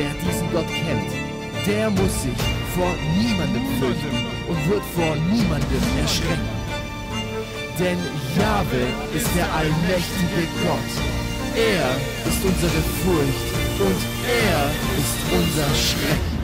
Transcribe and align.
Wer 0.00 0.14
diesen 0.14 0.50
Gott 0.50 0.66
kennt, 0.66 1.12
der 1.66 1.90
muss 1.90 2.22
sich 2.22 2.40
vor 2.74 2.90
niemandem 3.18 3.66
fürchten 3.78 4.16
und 4.48 4.70
wird 4.70 4.82
vor 4.94 5.14
niemandem 5.30 5.82
erschrecken. 6.00 6.48
Denn 7.78 7.98
Jahwe 8.34 8.80
ist 9.14 9.28
der 9.36 9.52
allmächtige 9.52 10.48
Gott. 10.64 10.90
Er 11.54 11.90
ist 12.26 12.42
unsere 12.42 12.80
Furcht 13.02 13.52
und 13.78 14.00
er 14.48 14.70
ist 14.96 15.18
unser 15.36 15.68
Schrecken. 15.76 16.39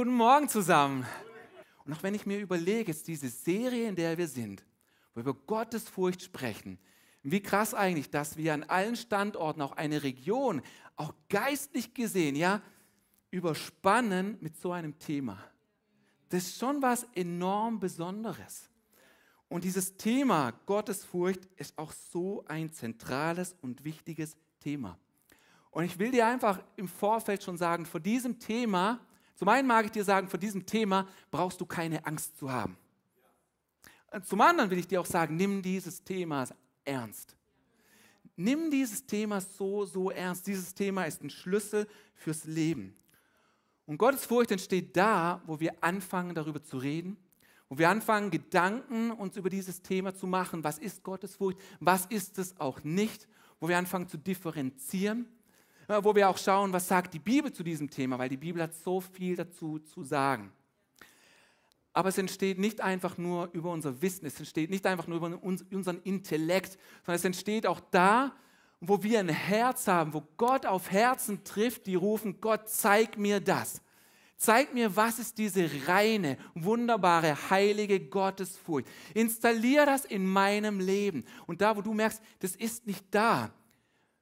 Guten, 0.00 0.14
Morgen 0.14 0.48
zusammen. 0.48 1.04
Und 1.84 1.92
auch 1.92 2.02
wenn 2.02 2.14
ich 2.14 2.24
mir 2.24 2.40
überlege, 2.40 2.90
jetzt 2.90 3.06
diese 3.06 3.28
Serie, 3.28 3.86
in 3.86 3.94
der 3.94 4.16
wir 4.16 4.28
sind, 4.28 4.64
wo 5.12 5.16
wir 5.16 5.28
über 5.28 5.34
Gottes 5.34 5.90
Furcht 5.90 6.22
sprechen, 6.22 6.78
wie 7.22 7.42
krass 7.42 7.74
eigentlich, 7.74 8.08
dass 8.08 8.38
wir 8.38 8.54
an 8.54 8.62
allen 8.62 8.96
Standorten 8.96 9.60
auch 9.60 9.72
eine 9.72 10.02
Region, 10.02 10.62
auch 10.96 11.12
geistlich 11.28 11.92
gesehen, 11.92 12.34
ja, 12.34 12.62
überspannen 13.30 14.38
mit 14.40 14.56
so 14.56 14.72
einem 14.72 14.98
Thema. 14.98 15.36
Das 16.30 16.44
ist 16.44 16.58
schon 16.58 16.80
was 16.80 17.04
enorm 17.14 17.78
Besonderes. 17.78 18.70
Und 19.50 19.64
dieses 19.64 19.98
Thema 19.98 20.52
Gottesfurcht 20.64 21.46
ist 21.56 21.76
auch 21.76 21.92
so 21.92 22.42
ein 22.48 22.72
zentrales 22.72 23.54
und 23.60 23.84
wichtiges 23.84 24.34
Thema. 24.60 24.96
Und 25.70 25.84
ich 25.84 25.98
will 25.98 26.10
dir 26.10 26.26
einfach 26.26 26.58
im 26.76 26.88
Vorfeld 26.88 27.42
schon 27.42 27.58
sagen, 27.58 27.84
vor 27.84 28.00
diesem 28.00 28.38
Thema, 28.38 28.98
zum 29.40 29.48
einen 29.48 29.66
mag 29.66 29.86
ich 29.86 29.90
dir 29.90 30.04
sagen, 30.04 30.28
vor 30.28 30.38
diesem 30.38 30.66
Thema 30.66 31.08
brauchst 31.30 31.62
du 31.62 31.64
keine 31.64 32.04
Angst 32.04 32.36
zu 32.36 32.52
haben. 32.52 32.76
Zum 34.22 34.38
anderen 34.42 34.68
will 34.68 34.78
ich 34.78 34.86
dir 34.86 35.00
auch 35.00 35.06
sagen, 35.06 35.34
nimm 35.36 35.62
dieses 35.62 36.04
Thema 36.04 36.46
ernst. 36.84 37.34
Nimm 38.36 38.70
dieses 38.70 39.06
Thema 39.06 39.40
so, 39.40 39.86
so 39.86 40.10
ernst. 40.10 40.46
Dieses 40.46 40.74
Thema 40.74 41.04
ist 41.04 41.22
ein 41.22 41.30
Schlüssel 41.30 41.88
fürs 42.16 42.44
Leben. 42.44 42.94
Und 43.86 43.96
Gottes 43.96 44.26
Furcht 44.26 44.50
entsteht 44.50 44.94
da, 44.94 45.40
wo 45.46 45.58
wir 45.58 45.82
anfangen, 45.82 46.34
darüber 46.34 46.62
zu 46.62 46.76
reden, 46.76 47.16
wo 47.70 47.78
wir 47.78 47.88
anfangen, 47.88 48.30
Gedanken 48.30 49.10
uns 49.10 49.38
über 49.38 49.48
dieses 49.48 49.80
Thema 49.80 50.14
zu 50.14 50.26
machen. 50.26 50.64
Was 50.64 50.76
ist 50.76 51.02
Gottes 51.02 51.36
Furcht? 51.36 51.58
Was 51.78 52.04
ist 52.04 52.36
es 52.36 52.60
auch 52.60 52.84
nicht? 52.84 53.26
Wo 53.58 53.68
wir 53.68 53.78
anfangen 53.78 54.06
zu 54.06 54.18
differenzieren 54.18 55.26
wo 55.98 56.14
wir 56.14 56.28
auch 56.28 56.38
schauen, 56.38 56.72
was 56.72 56.86
sagt 56.86 57.14
die 57.14 57.18
Bibel 57.18 57.52
zu 57.52 57.64
diesem 57.64 57.90
Thema, 57.90 58.18
weil 58.18 58.28
die 58.28 58.36
Bibel 58.36 58.62
hat 58.62 58.74
so 58.74 59.00
viel 59.00 59.34
dazu 59.34 59.80
zu 59.80 60.04
sagen. 60.04 60.52
Aber 61.92 62.08
es 62.10 62.18
entsteht 62.18 62.58
nicht 62.58 62.80
einfach 62.80 63.18
nur 63.18 63.50
über 63.52 63.72
unser 63.72 64.00
Wissen, 64.00 64.24
es 64.24 64.38
entsteht 64.38 64.70
nicht 64.70 64.86
einfach 64.86 65.08
nur 65.08 65.16
über 65.16 65.42
uns, 65.42 65.64
unseren 65.72 66.00
Intellekt, 66.02 66.78
sondern 67.04 67.16
es 67.16 67.24
entsteht 67.24 67.66
auch 67.66 67.80
da, 67.90 68.32
wo 68.80 69.02
wir 69.02 69.18
ein 69.18 69.28
Herz 69.28 69.88
haben, 69.88 70.14
wo 70.14 70.22
Gott 70.36 70.64
auf 70.64 70.90
Herzen 70.90 71.42
trifft, 71.42 71.86
die 71.86 71.96
rufen, 71.96 72.40
Gott, 72.40 72.68
zeig 72.68 73.18
mir 73.18 73.40
das. 73.40 73.82
Zeig 74.36 74.72
mir, 74.72 74.96
was 74.96 75.18
ist 75.18 75.36
diese 75.36 75.68
reine, 75.86 76.38
wunderbare, 76.54 77.36
heilige 77.50 78.00
Gottesfurcht. 78.00 78.88
Installier 79.12 79.84
das 79.84 80.06
in 80.06 80.24
meinem 80.24 80.80
Leben. 80.80 81.26
Und 81.46 81.60
da, 81.60 81.76
wo 81.76 81.82
du 81.82 81.92
merkst, 81.92 82.22
das 82.38 82.56
ist 82.56 82.86
nicht 82.86 83.04
da, 83.10 83.52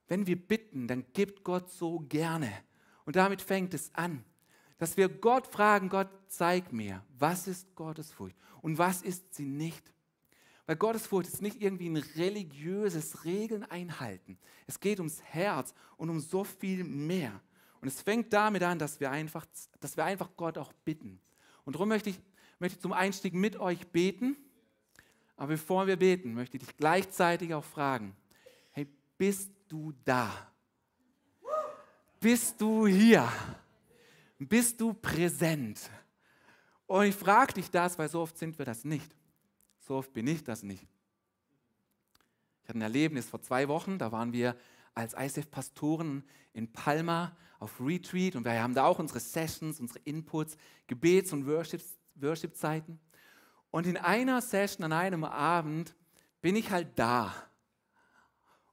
wenn 0.08 0.26
wir 0.26 0.36
bitten, 0.36 0.88
dann 0.88 1.04
gibt 1.12 1.44
Gott 1.44 1.70
so 1.70 2.00
gerne. 2.00 2.50
Und 3.04 3.16
damit 3.16 3.40
fängt 3.40 3.74
es 3.74 3.94
an, 3.94 4.24
dass 4.78 4.96
wir 4.96 5.08
Gott 5.08 5.46
fragen, 5.46 5.88
Gott, 5.88 6.08
zeig 6.28 6.72
mir, 6.72 7.04
was 7.18 7.46
ist 7.46 7.74
Gottesfurcht 7.74 8.36
und 8.62 8.78
was 8.78 9.02
ist 9.02 9.34
sie 9.34 9.46
nicht. 9.46 9.92
Weil 10.66 10.76
Gottesfurcht 10.76 11.28
ist 11.28 11.40
nicht 11.40 11.62
irgendwie 11.62 11.88
ein 11.88 11.96
religiöses 11.96 13.24
Regeln 13.24 13.64
einhalten. 13.64 14.38
Es 14.66 14.78
geht 14.78 14.98
ums 14.98 15.22
Herz 15.22 15.74
und 15.96 16.10
um 16.10 16.20
so 16.20 16.44
viel 16.44 16.84
mehr. 16.84 17.40
Und 17.80 17.88
es 17.88 18.02
fängt 18.02 18.32
damit 18.32 18.62
an, 18.62 18.78
dass 18.78 19.00
wir 19.00 19.10
einfach, 19.10 19.46
dass 19.80 19.96
wir 19.96 20.04
einfach 20.04 20.30
Gott 20.36 20.58
auch 20.58 20.72
bitten. 20.84 21.20
Und 21.64 21.74
darum 21.74 21.88
möchte 21.88 22.10
ich, 22.10 22.20
möchte 22.58 22.76
ich 22.76 22.82
zum 22.82 22.92
Einstieg 22.92 23.34
mit 23.34 23.56
euch 23.56 23.86
beten. 23.88 24.36
Aber 25.36 25.48
bevor 25.48 25.86
wir 25.86 25.96
beten, 25.96 26.34
möchte 26.34 26.56
ich 26.56 26.64
dich 26.64 26.76
gleichzeitig 26.76 27.54
auch 27.54 27.64
fragen, 27.64 28.14
hey, 28.72 28.86
bist 29.16 29.50
du 29.70 29.92
da? 30.04 30.30
Bist 32.20 32.60
du 32.60 32.86
hier? 32.86 33.28
Bist 34.38 34.80
du 34.80 34.92
präsent? 34.92 35.90
Und 36.86 37.04
ich 37.04 37.14
frage 37.14 37.54
dich 37.54 37.70
das, 37.70 37.98
weil 37.98 38.08
so 38.08 38.20
oft 38.20 38.36
sind 38.38 38.58
wir 38.58 38.64
das 38.64 38.84
nicht. 38.84 39.14
So 39.80 39.96
oft 39.96 40.12
bin 40.12 40.26
ich 40.26 40.42
das 40.42 40.62
nicht. 40.62 40.86
Ich 42.62 42.68
hatte 42.68 42.78
ein 42.78 42.82
Erlebnis 42.82 43.28
vor 43.28 43.40
zwei 43.40 43.68
Wochen, 43.68 43.98
da 43.98 44.12
waren 44.12 44.32
wir 44.32 44.56
als 44.94 45.14
ISF-Pastoren 45.14 46.24
in 46.52 46.72
Palma 46.72 47.36
auf 47.58 47.80
Retreat 47.80 48.36
und 48.36 48.44
wir 48.44 48.62
haben 48.62 48.74
da 48.74 48.84
auch 48.84 48.98
unsere 48.98 49.20
Sessions, 49.20 49.80
unsere 49.80 50.00
Inputs, 50.00 50.56
Gebets- 50.86 51.32
und 51.32 51.46
Worship-Zeiten. 51.46 53.00
Und 53.70 53.86
in 53.86 53.96
einer 53.96 54.40
Session 54.40 54.84
an 54.84 54.92
einem 54.92 55.24
Abend 55.24 55.94
bin 56.40 56.56
ich 56.56 56.70
halt 56.70 56.98
da 56.98 57.34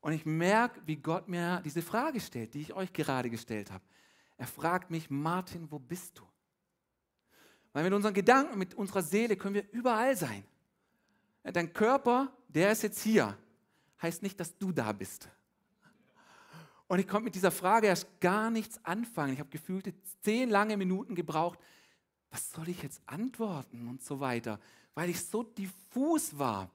und 0.06 0.14
ich 0.14 0.24
merke, 0.24 0.80
wie 0.86 0.98
Gott 0.98 1.28
mir 1.28 1.64
diese 1.66 1.82
Frage 1.82 2.20
stellt, 2.20 2.54
die 2.54 2.62
ich 2.62 2.76
euch 2.76 2.94
gerade 2.94 3.28
gestellt 3.28 3.72
habe. 3.72 3.84
Er 4.38 4.46
fragt 4.46 4.92
mich, 4.92 5.10
Martin, 5.10 5.72
wo 5.72 5.80
bist 5.80 6.20
du? 6.20 6.24
Weil 7.74 7.86
mit 7.86 7.94
unseren 7.94 8.14
Gedanken, 8.14 8.60
mit 8.60 8.76
unserer 8.76 9.02
Seele 9.02 9.36
können 9.36 9.56
wir 9.56 9.68
überall 9.72 10.16
sein. 10.16 10.46
Dein 11.42 11.74
Körper, 11.74 12.32
der 12.48 12.72
ist 12.72 12.84
jetzt 12.84 13.02
hier, 13.02 13.36
heißt 14.00 14.22
nicht, 14.22 14.40
dass 14.40 14.56
du 14.60 14.72
da 14.72 14.92
bist. 14.92 15.28
Und 16.86 17.00
ich 17.00 17.08
konnte 17.08 17.24
mit 17.24 17.34
dieser 17.34 17.50
Frage 17.50 17.88
erst 17.88 18.22
gar 18.22 18.52
nichts 18.52 18.80
anfangen. 18.86 19.34
Ich 19.34 19.40
habe 19.40 19.50
gefühlt 19.50 19.92
zehn 20.22 20.52
lange 20.52 20.78
Minuten 20.78 21.16
gebraucht. 21.16 21.58
Was 22.30 22.52
soll 22.52 22.70
ich 22.70 22.84
jetzt 22.84 23.02
antworten 23.08 23.88
und 23.88 24.04
so 24.04 24.20
weiter, 24.20 24.60
weil 24.94 25.10
ich 25.10 25.20
so 25.26 25.42
diffus 25.42 26.38
war. 26.38 26.70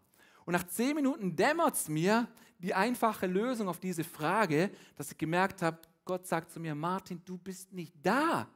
Und 0.47 0.55
nach 0.55 0.67
zehn 0.67 0.97
Minuten 0.97 1.37
dämmert 1.37 1.77
es 1.77 1.89
mir, 1.89 2.27
die 2.63 2.75
einfache 2.75 3.27
Lösung 3.27 3.69
auf 3.69 3.81
diese 3.81 4.05
Frage, 4.05 4.71
dass 4.97 5.11
ich 5.11 5.19
gemerkt 5.19 5.63
habe, 5.63 5.79
Gott 6.05 6.27
sagt 6.27 6.51
zu 6.51 6.61
mir, 6.61 6.75
Martin, 6.75 7.23
du 7.25 7.39
bist 7.39 7.73
nicht 7.73 7.95
da. 8.03 8.49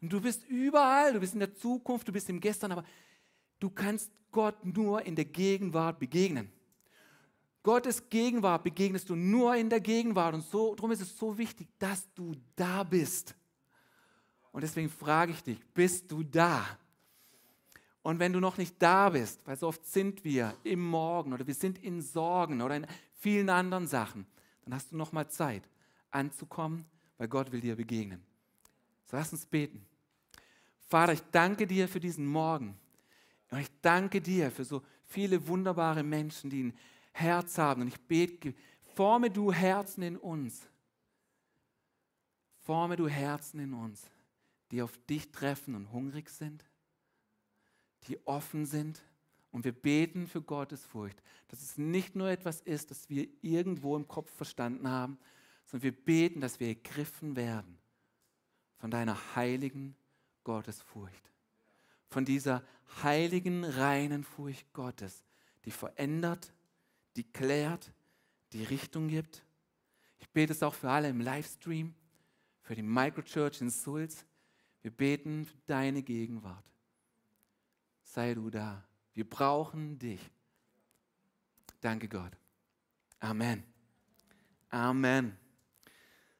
Und 0.00 0.12
du 0.12 0.20
bist 0.20 0.44
überall, 0.48 1.12
du 1.12 1.20
bist 1.20 1.34
in 1.34 1.40
der 1.40 1.54
Zukunft, 1.54 2.06
du 2.06 2.12
bist 2.12 2.28
im 2.28 2.40
Gestern, 2.40 2.72
aber 2.72 2.84
du 3.58 3.70
kannst 3.70 4.10
Gott 4.30 4.64
nur 4.64 5.02
in 5.04 5.16
der 5.16 5.24
Gegenwart 5.24 5.98
begegnen. 5.98 6.52
Gottes 7.62 8.08
Gegenwart 8.08 8.62
begegnest 8.62 9.10
du 9.10 9.16
nur 9.16 9.56
in 9.56 9.68
der 9.68 9.80
Gegenwart 9.80 10.34
und 10.34 10.42
so, 10.42 10.74
darum 10.74 10.92
ist 10.92 11.02
es 11.02 11.18
so 11.18 11.36
wichtig, 11.36 11.68
dass 11.78 12.12
du 12.14 12.34
da 12.54 12.84
bist. 12.84 13.34
Und 14.52 14.62
deswegen 14.62 14.88
frage 14.88 15.32
ich 15.32 15.42
dich, 15.42 15.64
bist 15.74 16.10
du 16.10 16.22
da? 16.22 16.64
Und 18.02 18.18
wenn 18.18 18.32
du 18.32 18.40
noch 18.40 18.56
nicht 18.58 18.76
da 18.78 19.10
bist, 19.10 19.40
weil 19.44 19.56
so 19.56 19.68
oft 19.68 19.84
sind 19.86 20.24
wir 20.24 20.54
im 20.64 20.80
Morgen 20.80 21.32
oder 21.32 21.46
wir 21.46 21.54
sind 21.54 21.78
in 21.78 22.00
Sorgen 22.00 22.62
oder 22.62 22.76
in 22.76 22.86
vielen 23.14 23.50
anderen 23.50 23.86
Sachen, 23.86 24.26
dann 24.64 24.74
hast 24.74 24.92
du 24.92 24.96
noch 24.96 25.12
mal 25.12 25.28
Zeit 25.28 25.68
anzukommen, 26.10 26.84
weil 27.18 27.28
Gott 27.28 27.52
will 27.52 27.60
dir 27.60 27.76
begegnen. 27.76 28.22
So 29.06 29.16
lass 29.16 29.32
uns 29.32 29.46
beten. 29.46 29.84
Vater, 30.88 31.12
ich 31.12 31.22
danke 31.32 31.66
dir 31.66 31.88
für 31.88 32.00
diesen 32.00 32.26
Morgen. 32.26 32.78
Und 33.50 33.58
ich 33.58 33.70
danke 33.80 34.20
dir 34.20 34.50
für 34.50 34.64
so 34.64 34.82
viele 35.04 35.46
wunderbare 35.46 36.02
Menschen, 36.02 36.50
die 36.50 36.64
ein 36.64 36.78
Herz 37.12 37.58
haben. 37.58 37.82
Und 37.82 37.88
ich 37.88 38.00
bete, 38.00 38.54
forme 38.94 39.30
du 39.30 39.52
Herzen 39.52 40.02
in 40.02 40.16
uns. 40.16 40.66
Forme 42.60 42.96
du 42.96 43.08
Herzen 43.08 43.60
in 43.60 43.72
uns, 43.72 44.02
die 44.70 44.82
auf 44.82 44.98
dich 45.06 45.32
treffen 45.32 45.74
und 45.74 45.90
hungrig 45.90 46.28
sind, 46.28 46.64
die 48.06 48.24
offen 48.26 48.66
sind. 48.66 49.02
Und 49.50 49.64
wir 49.64 49.72
beten 49.72 50.26
für 50.26 50.42
Gottes 50.42 50.84
Furcht, 50.84 51.22
dass 51.48 51.62
es 51.62 51.78
nicht 51.78 52.14
nur 52.14 52.28
etwas 52.28 52.60
ist, 52.60 52.90
das 52.90 53.08
wir 53.08 53.26
irgendwo 53.40 53.96
im 53.96 54.06
Kopf 54.06 54.30
verstanden 54.30 54.88
haben, 54.88 55.18
sondern 55.64 55.84
wir 55.84 56.04
beten, 56.04 56.40
dass 56.40 56.60
wir 56.60 56.68
ergriffen 56.68 57.34
werden 57.34 57.78
von 58.76 58.90
deiner 58.90 59.16
heiligen 59.34 59.96
Gottesfurcht. 60.44 61.30
Von 62.08 62.24
dieser 62.24 62.62
heiligen, 63.02 63.64
reinen 63.64 64.24
Furcht 64.24 64.72
Gottes, 64.72 65.24
die 65.64 65.70
verändert, 65.70 66.52
die 67.16 67.24
klärt, 67.24 67.92
die 68.52 68.64
Richtung 68.64 69.08
gibt. 69.08 69.44
Ich 70.18 70.30
bete 70.30 70.52
es 70.52 70.62
auch 70.62 70.74
für 70.74 70.90
alle 70.90 71.08
im 71.08 71.20
Livestream, 71.20 71.94
für 72.62 72.74
die 72.74 72.82
Microchurch 72.82 73.60
in 73.60 73.70
Sulz. 73.70 74.24
Wir 74.82 74.90
beten 74.90 75.44
für 75.44 75.56
deine 75.66 76.02
Gegenwart. 76.02 76.64
Sei 78.10 78.32
du 78.32 78.48
da. 78.48 78.82
Wir 79.12 79.28
brauchen 79.28 79.98
dich. 79.98 80.20
Danke 81.82 82.08
Gott. 82.08 82.32
Amen. 83.20 83.62
Amen. 84.70 85.36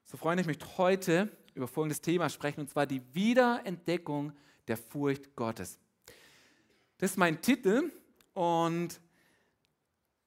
So 0.06 0.16
freue 0.16 0.40
ich 0.40 0.46
mich 0.46 0.58
heute 0.78 1.30
über 1.54 1.68
folgendes 1.68 2.00
Thema 2.00 2.30
sprechen, 2.30 2.60
und 2.60 2.70
zwar 2.70 2.86
die 2.86 3.02
Wiederentdeckung 3.14 4.32
der 4.66 4.78
Furcht 4.78 5.36
Gottes. 5.36 5.78
Das 6.96 7.10
ist 7.10 7.16
mein 7.18 7.42
Titel 7.42 7.92
und 8.32 8.98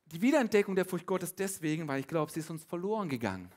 die 0.05 0.21
Wiederentdeckung 0.21 0.75
der 0.75 0.85
Furcht 0.85 1.07
Gottes 1.07 1.33
deswegen, 1.33 1.88
weil 1.88 2.01
ich 2.01 2.07
glaube, 2.07 2.31
sie 2.31 2.41
ist 2.41 2.51
uns 2.51 2.63
verloren 2.63 3.09
gegangen. 3.09 3.49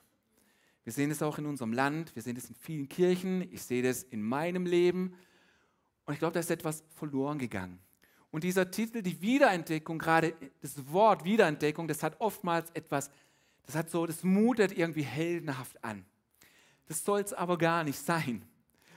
Wir 0.84 0.92
sehen 0.94 1.10
es 1.10 1.22
auch 1.22 1.36
in 1.36 1.44
unserem 1.44 1.74
Land, 1.74 2.14
wir 2.14 2.22
sehen 2.22 2.36
es 2.38 2.48
in 2.48 2.54
vielen 2.54 2.88
Kirchen, 2.88 3.42
ich 3.52 3.62
sehe 3.62 3.82
das 3.82 4.04
in 4.04 4.22
meinem 4.22 4.64
Leben 4.64 5.14
und 6.06 6.12
ich 6.12 6.18
glaube, 6.18 6.34
da 6.34 6.40
ist 6.40 6.50
etwas 6.50 6.84
verloren 6.96 7.38
gegangen. 7.38 7.78
Und 8.30 8.44
dieser 8.44 8.70
Titel, 8.70 9.00
die 9.00 9.20
Wiederentdeckung, 9.22 9.98
gerade 9.98 10.34
das 10.60 10.90
Wort 10.92 11.24
Wiederentdeckung, 11.24 11.86
das 11.86 12.02
hat 12.02 12.20
oftmals 12.20 12.70
etwas, 12.72 13.10
das 13.64 13.76
hat 13.76 13.90
so, 13.90 14.06
das 14.06 14.24
mutet 14.24 14.76
irgendwie 14.76 15.04
heldenhaft 15.04 15.82
an. 15.84 16.04
Das 16.86 17.04
soll 17.04 17.20
es 17.20 17.32
aber 17.32 17.56
gar 17.56 17.84
nicht 17.84 17.98
sein, 17.98 18.44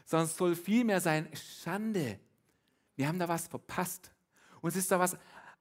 sondern 0.06 0.27
es 0.27 0.36
soll 0.36 0.56
vielmehr 0.56 1.00
sein, 1.00 1.30
Schande. 1.33 2.19
Wir 2.95 3.07
haben 3.07 3.19
da 3.19 3.27
was 3.27 3.48
verpasst. 3.48 4.12
Uns 4.62 4.75
ist 4.75 4.92
da 4.92 5.00
was 5.00 5.15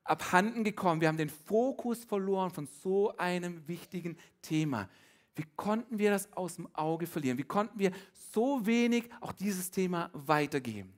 abhanden 0.05 0.65
gekommen. 0.65 1.01
Wir 1.01 1.09
haben 1.09 1.19
den 1.19 1.29
Fokus 1.29 2.05
verloren 2.05 2.51
von 2.51 2.67
so 2.83 3.17
einem 3.19 3.69
wichtigen 3.69 4.17
Thema. 4.41 4.89
Wie 5.35 5.45
konnten 5.55 5.99
wir 5.99 6.11
das 6.11 6.33
aus 6.33 6.57
dem 6.57 6.75
Auge 6.75 7.07
verlieren? 7.07 7.37
Wie 7.37 7.45
konnten 7.45 7.79
wir 7.79 7.93
so 8.33 8.65
wenig 8.65 9.11
auch 9.21 9.33
dieses 9.33 9.71
Thema 9.71 10.11
weitergeben? 10.15 10.96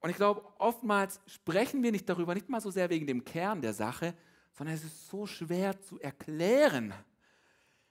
Und 0.00 0.10
ich 0.10 0.16
glaube, 0.16 0.44
oftmals 0.58 1.20
sprechen 1.26 1.82
wir 1.82 1.92
nicht 1.92 2.08
darüber, 2.08 2.34
nicht 2.34 2.48
mal 2.48 2.60
so 2.60 2.70
sehr 2.70 2.88
wegen 2.90 3.06
dem 3.06 3.24
Kern 3.24 3.60
der 3.60 3.72
Sache, 3.72 4.14
sondern 4.52 4.76
es 4.76 4.84
ist 4.84 5.08
so 5.08 5.26
schwer 5.26 5.80
zu 5.80 6.00
erklären. 6.00 6.94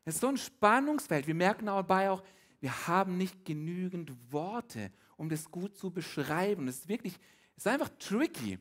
Es 0.06 0.16
ist 0.16 0.22
so 0.22 0.28
ein 0.28 0.38
Spannungsfeld. 0.38 1.28
Wir 1.28 1.36
merken 1.36 1.66
dabei 1.66 2.10
auch, 2.10 2.24
wir 2.60 2.88
haben 2.88 3.18
nicht 3.18 3.46
genügend 3.46 4.12
Worte, 4.32 4.92
um 5.18 5.30
das 5.30 5.52
gut 5.52 5.76
zu 5.78 5.92
beschreiben. 5.92 6.68
Es 6.68 6.80
ist 6.80 6.88
wirklich, 6.88 7.14
es 7.56 7.66
ist 7.66 7.68
einfach 7.68 7.90
tricky. 8.00 8.58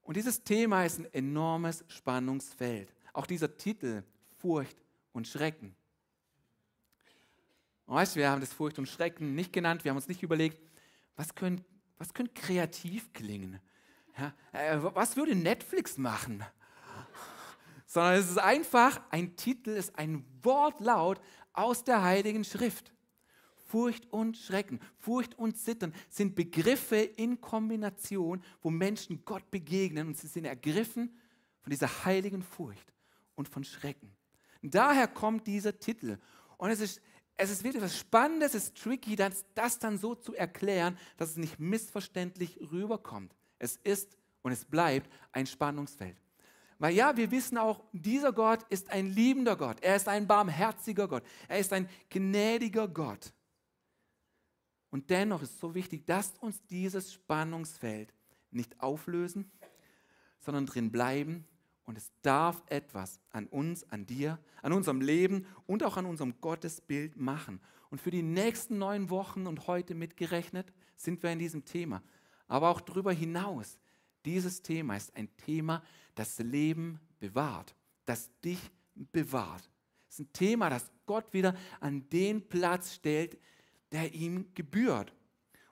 Und 0.00 0.16
dieses 0.16 0.42
Thema 0.42 0.84
ist 0.84 0.98
ein 0.98 1.12
enormes 1.12 1.84
Spannungsfeld. 1.88 2.92
Auch 3.12 3.26
dieser 3.26 3.56
Titel, 3.56 4.02
Furcht 4.38 4.76
und 5.12 5.28
Schrecken. 5.28 5.76
weißt 7.86 8.16
du, 8.16 8.20
wir 8.20 8.30
haben 8.30 8.40
das 8.40 8.52
Furcht 8.52 8.78
und 8.78 8.88
Schrecken 8.88 9.34
nicht 9.34 9.52
genannt. 9.52 9.84
Wir 9.84 9.90
haben 9.90 9.96
uns 9.96 10.08
nicht 10.08 10.22
überlegt, 10.22 10.58
was 11.14 11.34
könnte 11.34 11.64
was 12.02 12.12
könnte 12.12 12.32
kreativ 12.34 13.12
klingen. 13.12 13.60
Ja, 14.18 14.34
äh, 14.50 14.76
was 14.82 15.16
würde 15.16 15.36
Netflix 15.36 15.96
machen? 15.98 16.44
Sondern 17.86 18.14
es 18.14 18.28
ist 18.28 18.38
einfach, 18.38 19.00
ein 19.10 19.36
Titel 19.36 19.70
ist 19.70 19.96
ein 19.96 20.24
Wortlaut 20.42 21.20
aus 21.52 21.84
der 21.84 22.02
Heiligen 22.02 22.42
Schrift. 22.42 22.92
Furcht 23.68 24.12
und 24.12 24.36
Schrecken, 24.36 24.80
Furcht 24.98 25.38
und 25.38 25.56
Zittern 25.56 25.94
sind 26.10 26.34
Begriffe 26.34 26.96
in 26.96 27.40
Kombination, 27.40 28.42
wo 28.62 28.70
Menschen 28.70 29.24
Gott 29.24 29.48
begegnen 29.52 30.08
und 30.08 30.18
sie 30.18 30.26
sind 30.26 30.44
ergriffen 30.44 31.16
von 31.60 31.70
dieser 31.70 32.04
heiligen 32.04 32.42
Furcht 32.42 32.92
und 33.36 33.48
von 33.48 33.62
Schrecken. 33.62 34.12
Daher 34.60 35.06
kommt 35.06 35.46
dieser 35.46 35.78
Titel. 35.78 36.18
Und 36.58 36.70
es 36.70 36.80
ist, 36.80 37.00
es 37.42 37.50
ist 37.50 37.64
wirklich 37.64 37.82
was 37.82 37.98
Spannendes, 37.98 38.54
es 38.54 38.64
ist 38.64 38.76
tricky, 38.76 39.16
das, 39.16 39.44
das 39.54 39.78
dann 39.78 39.98
so 39.98 40.14
zu 40.14 40.34
erklären, 40.34 40.96
dass 41.16 41.30
es 41.30 41.36
nicht 41.36 41.58
missverständlich 41.58 42.58
rüberkommt. 42.70 43.34
Es 43.58 43.76
ist 43.76 44.16
und 44.42 44.52
es 44.52 44.64
bleibt 44.64 45.10
ein 45.32 45.46
Spannungsfeld. 45.46 46.16
Weil 46.78 46.94
ja, 46.94 47.16
wir 47.16 47.30
wissen 47.30 47.58
auch, 47.58 47.84
dieser 47.92 48.32
Gott 48.32 48.64
ist 48.68 48.90
ein 48.90 49.06
liebender 49.06 49.56
Gott. 49.56 49.78
Er 49.82 49.96
ist 49.96 50.08
ein 50.08 50.26
barmherziger 50.26 51.06
Gott. 51.06 51.22
Er 51.48 51.58
ist 51.58 51.72
ein 51.72 51.88
gnädiger 52.10 52.88
Gott. 52.88 53.32
Und 54.90 55.08
dennoch 55.10 55.42
ist 55.42 55.54
es 55.54 55.60
so 55.60 55.74
wichtig, 55.74 56.06
dass 56.06 56.32
uns 56.40 56.64
dieses 56.66 57.12
Spannungsfeld 57.12 58.12
nicht 58.50 58.80
auflösen, 58.80 59.50
sondern 60.40 60.66
drin 60.66 60.92
bleiben. 60.92 61.46
Und 61.84 61.98
es 61.98 62.12
darf 62.22 62.62
etwas 62.66 63.20
an 63.30 63.46
uns, 63.46 63.84
an 63.90 64.06
dir, 64.06 64.38
an 64.62 64.72
unserem 64.72 65.00
Leben 65.00 65.46
und 65.66 65.82
auch 65.82 65.96
an 65.96 66.06
unserem 66.06 66.40
Gottesbild 66.40 67.16
machen. 67.16 67.60
Und 67.90 68.00
für 68.00 68.10
die 68.10 68.22
nächsten 68.22 68.78
neun 68.78 69.10
Wochen 69.10 69.46
und 69.46 69.66
heute 69.66 69.94
mitgerechnet 69.94 70.72
sind 70.96 71.22
wir 71.22 71.30
in 71.30 71.38
diesem 71.38 71.64
Thema. 71.64 72.02
Aber 72.46 72.70
auch 72.70 72.80
darüber 72.80 73.12
hinaus, 73.12 73.78
dieses 74.24 74.62
Thema 74.62 74.96
ist 74.96 75.14
ein 75.16 75.36
Thema, 75.36 75.82
das 76.14 76.38
Leben 76.38 77.00
bewahrt, 77.18 77.74
das 78.04 78.30
dich 78.40 78.60
bewahrt. 78.94 79.68
Es 80.08 80.18
ist 80.18 80.20
ein 80.20 80.32
Thema, 80.32 80.70
das 80.70 80.90
Gott 81.06 81.32
wieder 81.32 81.56
an 81.80 82.08
den 82.10 82.48
Platz 82.48 82.94
stellt, 82.94 83.38
der 83.90 84.12
ihm 84.14 84.46
gebührt. 84.54 85.14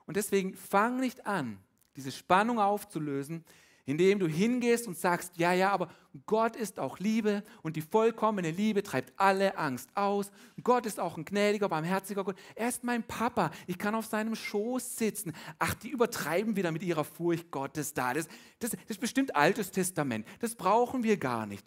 Und 0.05 0.17
deswegen 0.17 0.53
fang 0.53 0.99
nicht 0.99 1.25
an, 1.25 1.59
diese 1.95 2.11
Spannung 2.11 2.59
aufzulösen, 2.59 3.45
indem 3.85 4.19
du 4.19 4.27
hingehst 4.27 4.87
und 4.87 4.97
sagst, 4.97 5.37
ja, 5.37 5.53
ja, 5.53 5.71
aber 5.71 5.89
Gott 6.25 6.55
ist 6.55 6.79
auch 6.79 6.99
Liebe 6.99 7.43
und 7.61 7.75
die 7.75 7.81
vollkommene 7.81 8.51
Liebe 8.51 8.83
treibt 8.83 9.13
alle 9.17 9.57
Angst 9.57 9.89
aus. 9.95 10.31
Gott 10.63 10.85
ist 10.85 10.99
auch 10.99 11.17
ein 11.17 11.25
gnädiger, 11.25 11.69
barmherziger 11.69 12.23
Gott. 12.23 12.37
Er 12.55 12.69
ist 12.69 12.83
mein 12.83 13.03
Papa, 13.03 13.51
ich 13.67 13.77
kann 13.77 13.95
auf 13.95 14.05
seinem 14.05 14.35
Schoß 14.35 14.97
sitzen. 14.97 15.33
Ach, 15.59 15.73
die 15.73 15.89
übertreiben 15.89 16.55
wieder 16.55 16.71
mit 16.71 16.83
ihrer 16.83 17.03
Furcht 17.03 17.51
Gottes 17.51 17.93
da. 17.93 18.13
Das, 18.13 18.27
das, 18.59 18.71
das 18.71 18.79
ist 18.87 19.01
bestimmt 19.01 19.35
Altes 19.35 19.71
Testament, 19.71 20.27
das 20.39 20.55
brauchen 20.55 21.03
wir 21.03 21.17
gar 21.17 21.45
nicht. 21.45 21.65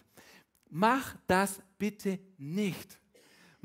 Mach 0.71 1.17
das 1.27 1.61
bitte 1.79 2.19
nicht. 2.37 2.99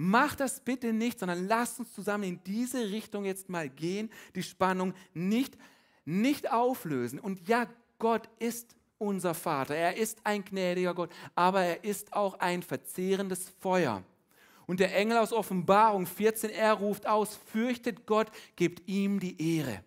Mach 0.02 0.34
das 0.36 0.62
bitte 0.62 0.94
nicht, 0.94 1.20
sondern 1.20 1.46
lass 1.48 1.78
uns 1.78 1.92
zusammen 1.94 2.24
in 2.24 2.44
diese 2.46 2.90
Richtung 2.90 3.26
jetzt 3.26 3.50
mal 3.50 3.68
gehen, 3.70 4.10
die 4.34 4.44
Spannung 4.44 4.94
nicht, 5.14 5.58
nicht 6.06 6.50
auflösen. 6.52 7.20
Und 7.20 7.50
ja, 7.50 7.68
Gott 8.00 8.30
ist 8.40 8.76
unser 8.98 9.34
Vater. 9.34 9.76
Er 9.76 9.96
ist 9.98 10.20
ein 10.24 10.44
gnädiger 10.44 10.94
Gott, 10.94 11.12
aber 11.36 11.62
er 11.62 11.84
ist 11.84 12.14
auch 12.14 12.40
ein 12.40 12.64
verzehrendes 12.64 13.50
Feuer. 13.60 14.04
Und 14.66 14.80
der 14.80 14.96
Engel 14.96 15.18
aus 15.18 15.34
Offenbarung 15.34 16.06
14, 16.06 16.52
er 16.52 16.74
ruft 16.74 17.08
aus, 17.08 17.36
fürchtet 17.36 18.06
Gott, 18.06 18.32
gebt 18.56 18.88
ihm 18.88 19.20
die 19.20 19.58
Ehre. 19.58 19.84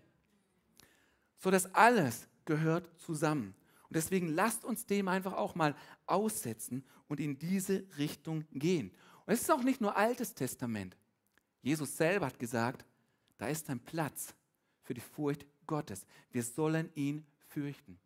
So 1.38 1.50
das 1.50 1.72
alles 1.74 2.26
gehört 2.44 2.88
zusammen. 3.00 3.54
Und 3.88 3.96
deswegen 3.96 4.28
lasst 4.28 4.64
uns 4.64 4.86
dem 4.86 5.08
einfach 5.08 5.34
auch 5.34 5.54
mal 5.54 5.76
aussetzen 6.06 6.84
und 7.08 7.20
in 7.20 7.38
diese 7.38 7.84
Richtung 7.98 8.44
gehen. 8.52 8.90
Und 9.26 9.34
es 9.34 9.42
ist 9.42 9.50
auch 9.50 9.62
nicht 9.62 9.80
nur 9.80 9.96
Altes 9.96 10.34
Testament. 10.34 10.96
Jesus 11.60 11.96
selber 11.96 12.26
hat 12.26 12.38
gesagt, 12.38 12.84
da 13.38 13.46
ist 13.46 13.68
ein 13.70 13.80
Platz 13.80 14.34
für 14.82 14.94
die 14.94 15.00
Furcht 15.00 15.46
Gottes. 15.66 16.06
Wir 16.30 16.42
sollen 16.42 16.90
ihn 16.94 17.24
fürchten. 17.52 17.98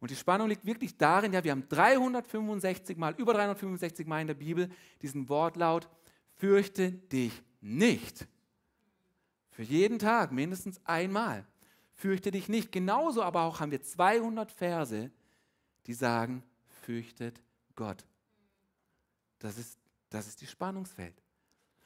Und 0.00 0.10
die 0.10 0.16
Spannung 0.16 0.48
liegt 0.48 0.66
wirklich 0.66 0.96
darin, 0.96 1.32
ja, 1.32 1.44
wir 1.44 1.52
haben 1.52 1.68
365 1.68 2.96
Mal, 2.96 3.14
über 3.18 3.34
365 3.34 4.06
Mal 4.06 4.20
in 4.20 4.26
der 4.26 4.34
Bibel 4.34 4.68
diesen 5.00 5.28
Wortlaut, 5.28 5.88
fürchte 6.36 6.90
dich 6.90 7.42
nicht. 7.60 8.26
Für 9.50 9.62
jeden 9.62 9.98
Tag 9.98 10.32
mindestens 10.32 10.80
einmal. 10.84 11.46
Fürchte 11.94 12.32
dich 12.32 12.48
nicht. 12.48 12.72
Genauso 12.72 13.22
aber 13.22 13.42
auch 13.42 13.60
haben 13.60 13.70
wir 13.70 13.82
200 13.82 14.50
Verse, 14.50 15.10
die 15.86 15.94
sagen, 15.94 16.42
fürchtet 16.82 17.40
Gott. 17.76 18.04
Das 19.38 19.58
ist, 19.58 19.78
das 20.10 20.26
ist 20.26 20.40
die 20.40 20.46
Spannungsfeld. 20.46 21.14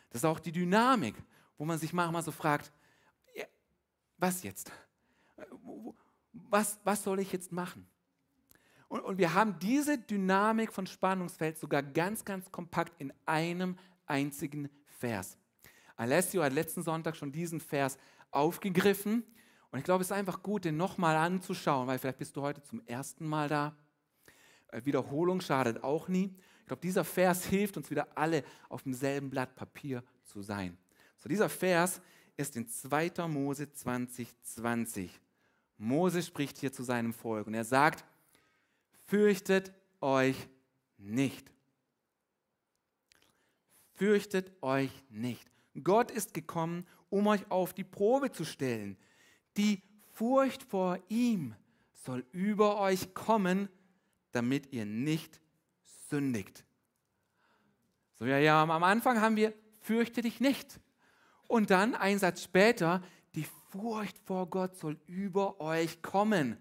Das 0.09 0.23
ist 0.23 0.25
auch 0.25 0.39
die 0.39 0.53
Dynamik, 0.53 1.17
wo 1.59 1.65
man 1.65 1.79
sich 1.79 1.93
manchmal 1.93 2.23
so 2.23 2.33
fragt, 2.33 2.73
was 4.19 4.43
jetzt? 4.43 4.73
Was, 6.51 6.79
was 6.85 7.03
soll 7.03 7.21
ich 7.21 7.33
jetzt 7.33 7.53
machen? 7.53 7.87
Und, 8.89 9.01
und 9.01 9.19
wir 9.19 9.35
haben 9.35 9.59
diese 9.59 9.99
Dynamik 9.99 10.73
von 10.73 10.87
Spannungsfeld 10.87 11.59
sogar 11.59 11.83
ganz, 11.83 12.25
ganz 12.25 12.51
kompakt 12.53 12.93
in 13.01 13.13
einem 13.25 13.77
einzigen 14.07 14.69
Vers. 14.99 15.37
Alessio 15.97 16.43
hat 16.43 16.53
letzten 16.53 16.83
Sonntag 16.83 17.17
schon 17.17 17.33
diesen 17.33 17.61
Vers 17.61 17.99
aufgegriffen 18.31 19.25
Und 19.71 19.79
ich 19.79 19.85
glaube, 19.85 20.03
es 20.03 20.09
ist 20.09 20.17
einfach 20.17 20.43
gut, 20.43 20.65
den 20.65 20.77
nochmal 20.77 21.17
anzuschauen, 21.17 21.87
weil 21.87 21.99
vielleicht 21.99 22.19
bist 22.19 22.37
du 22.37 22.43
heute 22.43 22.63
zum 22.63 22.81
ersten 22.87 23.27
Mal 23.27 23.49
da. 23.49 23.77
Äh, 24.69 24.85
Wiederholung 24.85 25.41
schadet 25.41 25.83
auch 25.83 26.09
nie. 26.09 26.37
Ich 26.61 26.67
glaube, 26.67 26.83
dieser 26.83 27.05
Vers 27.05 27.45
hilft 27.47 27.77
uns 27.77 27.91
wieder 27.91 28.09
alle 28.17 28.45
auf 28.69 28.83
demselben 28.83 29.31
Blatt 29.31 29.55
Papier 29.57 30.03
zu 30.25 30.43
sein. 30.43 30.77
So, 31.17 31.29
dieser 31.29 31.49
Vers 31.49 32.01
ist 32.37 32.57
in 32.57 32.69
2. 32.69 33.27
Mose 33.29 33.73
20, 33.73 34.29
20. 34.43 35.21
Mose 35.79 36.23
spricht 36.23 36.59
hier 36.59 36.73
zu 36.73 36.83
seinem 36.83 37.13
Volk 37.13 37.47
und 37.47 37.55
er 37.55 37.65
sagt, 37.65 38.05
fürchtet 39.07 39.73
euch 40.01 40.49
nicht. 40.99 41.51
Fürchtet 43.95 44.53
euch 44.63 44.91
nicht. 45.11 45.51
Gott 45.83 46.11
ist 46.11 46.35
gekommen, 46.35 46.87
um 47.11 47.27
euch 47.27 47.51
auf 47.51 47.75
die 47.75 47.85
Probe 47.85 48.33
zu 48.33 48.45
stellen. 48.45 48.97
Die 49.57 49.83
Furcht 50.13 50.63
vor 50.63 50.99
ihm 51.09 51.55
soll 51.93 52.25
über 52.33 52.79
euch 52.81 53.15
kommen, 53.15 53.69
damit 54.33 54.73
ihr 54.73 54.87
nicht 54.87 55.41
sündigt. 56.09 56.65
So, 58.19 58.25
ja, 58.25 58.39
ja, 58.39 58.63
am 58.63 58.83
Anfang 58.83 59.21
haben 59.21 59.37
wir, 59.37 59.53
fürchte 59.81 60.23
dich 60.23 60.41
nicht. 60.41 60.81
Und 61.49 61.71
dann, 61.71 61.95
ein 61.95 62.19
Satz 62.19 62.43
später, 62.43 63.03
Furcht 63.71 64.19
vor 64.25 64.49
Gott 64.49 64.77
soll 64.77 64.99
über 65.07 65.61
euch 65.61 66.03
kommen. 66.03 66.57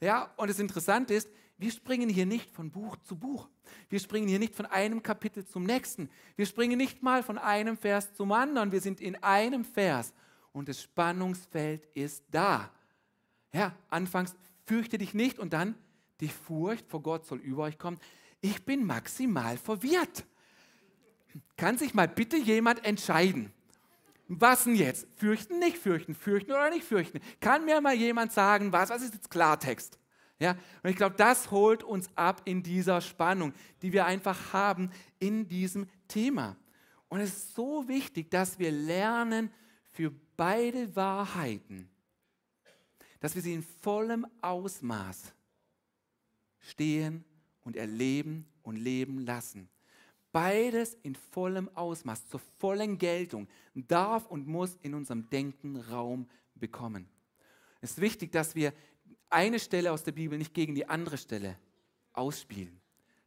Ja, 0.00 0.32
und 0.36 0.50
das 0.50 0.58
Interessante 0.58 1.14
ist, 1.14 1.28
wir 1.58 1.70
springen 1.70 2.08
hier 2.08 2.26
nicht 2.26 2.50
von 2.50 2.70
Buch 2.70 2.96
zu 2.98 3.16
Buch. 3.16 3.48
Wir 3.88 3.98
springen 3.98 4.28
hier 4.28 4.38
nicht 4.38 4.54
von 4.54 4.66
einem 4.66 5.02
Kapitel 5.02 5.46
zum 5.46 5.64
nächsten. 5.64 6.10
Wir 6.36 6.46
springen 6.46 6.76
nicht 6.76 7.02
mal 7.02 7.22
von 7.22 7.38
einem 7.38 7.76
Vers 7.76 8.12
zum 8.12 8.32
anderen. 8.32 8.72
Wir 8.72 8.80
sind 8.80 9.00
in 9.00 9.16
einem 9.22 9.64
Vers 9.64 10.12
und 10.52 10.68
das 10.68 10.82
Spannungsfeld 10.82 11.86
ist 11.94 12.24
da. 12.30 12.70
Ja, 13.52 13.74
anfangs 13.88 14.34
fürchte 14.66 14.98
dich 14.98 15.14
nicht 15.14 15.38
und 15.38 15.52
dann 15.52 15.74
die 16.20 16.28
Furcht 16.28 16.88
vor 16.88 17.02
Gott 17.02 17.26
soll 17.26 17.38
über 17.38 17.64
euch 17.64 17.78
kommen. 17.78 17.98
Ich 18.40 18.64
bin 18.64 18.84
maximal 18.84 19.56
verwirrt. 19.56 20.26
Kann 21.56 21.78
sich 21.78 21.94
mal 21.94 22.08
bitte 22.08 22.36
jemand 22.36 22.84
entscheiden? 22.84 23.52
Was 24.28 24.64
denn 24.64 24.74
jetzt? 24.74 25.06
Fürchten, 25.14 25.58
nicht 25.58 25.78
fürchten, 25.78 26.14
fürchten 26.14 26.50
oder 26.50 26.70
nicht 26.70 26.84
fürchten? 26.84 27.20
Kann 27.40 27.64
mir 27.64 27.80
mal 27.80 27.94
jemand 27.94 28.32
sagen, 28.32 28.72
was? 28.72 28.90
Was 28.90 29.02
ist 29.02 29.14
jetzt 29.14 29.30
Klartext? 29.30 29.98
Ja, 30.38 30.56
und 30.82 30.90
ich 30.90 30.96
glaube, 30.96 31.16
das 31.16 31.50
holt 31.50 31.82
uns 31.82 32.10
ab 32.14 32.42
in 32.44 32.62
dieser 32.62 33.00
Spannung, 33.00 33.54
die 33.80 33.92
wir 33.92 34.04
einfach 34.04 34.52
haben 34.52 34.90
in 35.18 35.48
diesem 35.48 35.88
Thema. 36.08 36.56
Und 37.08 37.20
es 37.20 37.30
ist 37.30 37.54
so 37.54 37.88
wichtig, 37.88 38.30
dass 38.30 38.58
wir 38.58 38.70
lernen 38.70 39.50
für 39.92 40.12
beide 40.36 40.94
Wahrheiten, 40.94 41.88
dass 43.20 43.34
wir 43.34 43.42
sie 43.42 43.54
in 43.54 43.62
vollem 43.62 44.26
Ausmaß 44.42 45.32
stehen 46.58 47.24
und 47.62 47.76
erleben 47.76 48.46
und 48.62 48.76
leben 48.76 49.20
lassen. 49.20 49.70
Beides 50.36 50.98
in 51.02 51.14
vollem 51.14 51.70
Ausmaß, 51.74 52.28
zur 52.28 52.40
vollen 52.58 52.98
Geltung, 52.98 53.48
darf 53.74 54.26
und 54.26 54.46
muss 54.46 54.76
in 54.82 54.92
unserem 54.92 55.30
Denken 55.30 55.78
Raum 55.78 56.28
bekommen. 56.54 57.08
Es 57.80 57.92
ist 57.92 58.02
wichtig, 58.02 58.32
dass 58.32 58.54
wir 58.54 58.74
eine 59.30 59.58
Stelle 59.58 59.92
aus 59.92 60.02
der 60.02 60.12
Bibel 60.12 60.36
nicht 60.36 60.52
gegen 60.52 60.74
die 60.74 60.90
andere 60.90 61.16
Stelle 61.16 61.56
ausspielen. 62.12 62.78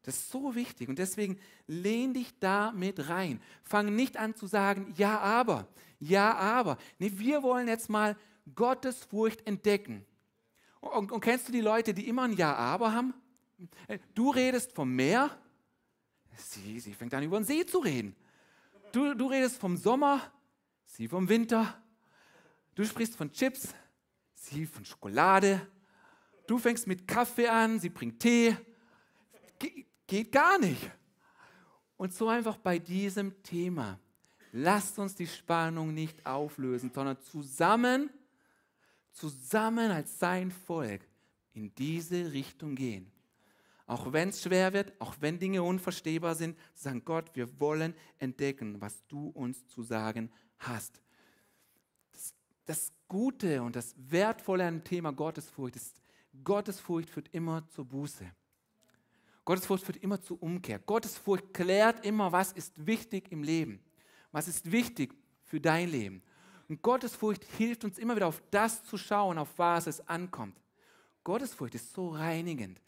Das 0.04 0.18
ist 0.18 0.30
so 0.30 0.54
wichtig 0.54 0.88
und 0.88 1.00
deswegen 1.00 1.40
lehn 1.66 2.14
dich 2.14 2.38
da 2.40 2.72
mit 2.74 3.10
rein. 3.10 3.42
Fang 3.64 3.96
nicht 3.96 4.16
an 4.16 4.36
zu 4.36 4.46
sagen, 4.46 4.94
ja, 4.96 5.18
aber, 5.18 5.68
ja, 6.00 6.36
aber. 6.36 6.78
Nee, 7.00 7.14
wir 7.16 7.42
wollen 7.42 7.68
jetzt 7.68 7.90
mal 7.90 8.16
Gottes 8.54 9.04
Furcht 9.06 9.48
entdecken. 9.48 10.06
Und, 10.80 11.12
und 11.12 11.22
kennst 11.22 11.48
du 11.48 11.52
die 11.52 11.62
Leute, 11.62 11.96
die 11.96 12.08
immer 12.08 12.26
ein 12.26 12.34
Ja, 12.34 12.54
aber 12.54 12.94
haben? 12.94 13.16
Du 14.14 14.30
redest 14.30 14.74
vom 14.74 14.96
Meer, 14.96 15.36
sie, 16.40 16.80
sie 16.80 16.94
fängt 16.94 17.14
an 17.14 17.24
über 17.24 17.40
den 17.40 17.46
See 17.46 17.66
zu 17.66 17.80
reden. 17.80 18.16
Du, 18.92 19.14
du 19.14 19.28
redest 19.28 19.58
vom 19.60 19.78
Sommer, 19.78 20.22
sie 20.86 21.08
vom 21.08 21.28
Winter. 21.30 21.82
Du 22.76 22.86
sprichst 22.86 23.16
von 23.16 23.32
Chips, 23.32 23.74
sie 24.34 24.66
von 24.66 24.84
Schokolade. 24.86 25.62
Du 26.48 26.58
fängst 26.58 26.88
mit 26.88 27.08
Kaffee 27.08 27.48
an, 27.48 27.80
sie 27.80 27.90
bringt 27.90 28.20
Tee. 28.20 28.56
Ge 29.60 29.86
geht 30.08 30.32
gar 30.32 30.58
nicht. 30.58 30.90
Und 31.98 32.14
so 32.14 32.30
einfach 32.30 32.58
bei 32.58 32.80
diesem 32.80 33.44
Thema. 33.44 34.00
Lasst 34.52 34.98
uns 34.98 35.14
die 35.14 35.28
Spannung 35.28 35.94
nicht 35.94 36.26
auflösen, 36.26 36.92
sondern 36.92 37.22
zusammen, 37.22 38.10
zusammen 39.12 39.92
als 39.92 40.18
sein 40.18 40.50
Volk 40.50 41.02
in 41.54 41.76
diese 41.76 42.32
Richtung 42.32 42.74
gehen 42.76 43.12
auch 43.90 44.14
wenn 44.14 44.30
es 44.30 44.44
schwer 44.44 44.72
wird, 44.72 44.94
auch 45.02 45.16
wenn 45.20 45.40
Dinge 45.40 45.64
unverstehbar 45.64 46.36
sind, 46.36 46.56
zu 46.76 46.84
sagen, 46.84 47.04
Gott, 47.04 47.32
wir 47.34 47.60
wollen 47.60 47.96
entdecken, 48.20 48.80
was 48.80 49.04
du 49.08 49.30
uns 49.30 49.66
zu 49.66 49.82
sagen 49.82 50.32
hast. 50.60 51.02
Das, 52.12 52.36
das 52.66 52.94
Gute 53.08 53.64
und 53.64 53.76
das 53.76 53.96
Wertvolle 53.98 54.68
an 54.68 54.76
dem 54.76 54.84
Thema 54.84 55.12
Gottesfurcht 55.12 55.76
ist, 55.76 56.00
Gottesfurcht 56.44 57.10
führt 57.10 57.30
immer 57.34 57.68
zur 57.70 57.86
Buße. 57.86 58.32
Gottesfurcht 59.44 59.84
führt 59.84 59.98
immer 59.98 60.22
zur 60.22 60.42
Umkehr. 60.44 60.78
Gottesfurcht 60.78 61.52
klärt 61.52 62.06
immer, 62.06 62.32
was 62.32 62.52
ist 62.52 62.86
wichtig 62.86 63.32
im 63.32 63.42
Leben. 63.42 63.80
Was 64.32 64.48
ist 64.48 64.72
wichtig 64.72 65.16
für 65.46 65.60
dein 65.60 65.90
Leben. 65.90 66.22
Und 66.68 66.84
Gottesfurcht 66.84 67.44
hilft 67.58 67.84
uns 67.84 67.98
immer 67.98 68.16
wieder 68.16 68.28
auf 68.28 68.44
das 68.52 68.84
zu 68.84 69.00
schauen, 69.00 69.40
auf 69.40 69.58
was 69.58 69.88
es 69.88 70.08
ankommt. 70.08 70.62
Gottesfurcht 71.24 71.74
ist 71.74 71.92
so 71.92 72.10
reinigend. 72.10 72.80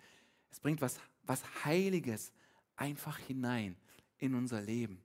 Es 0.52 0.60
bringt 0.60 0.82
was, 0.82 1.00
was 1.24 1.44
Heiliges 1.66 2.32
einfach 2.76 3.18
hinein 3.18 3.76
in 4.18 4.36
unser 4.36 4.62
Leben. 4.62 5.02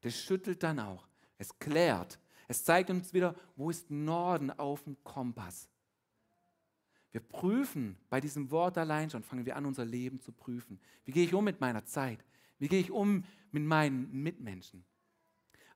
Das 0.00 0.16
schüttelt 0.16 0.62
dann 0.62 0.80
auch. 0.80 1.06
Es 1.38 1.58
klärt. 1.58 2.18
Es 2.48 2.64
zeigt 2.64 2.90
uns 2.90 3.12
wieder, 3.12 3.34
wo 3.56 3.70
ist 3.70 3.90
Norden 3.90 4.50
auf 4.50 4.84
dem 4.84 4.96
Kompass. 5.04 5.68
Wir 7.10 7.20
prüfen 7.20 7.96
bei 8.10 8.20
diesem 8.20 8.50
Wort 8.50 8.76
allein 8.76 9.10
schon, 9.10 9.22
fangen 9.22 9.46
wir 9.46 9.56
an, 9.56 9.66
unser 9.66 9.84
Leben 9.84 10.20
zu 10.20 10.32
prüfen. 10.32 10.78
Wie 11.04 11.12
gehe 11.12 11.24
ich 11.24 11.34
um 11.34 11.44
mit 11.44 11.60
meiner 11.60 11.84
Zeit? 11.84 12.24
Wie 12.58 12.68
gehe 12.68 12.80
ich 12.80 12.90
um 12.90 13.24
mit 13.50 13.62
meinen 13.62 14.10
Mitmenschen? 14.22 14.84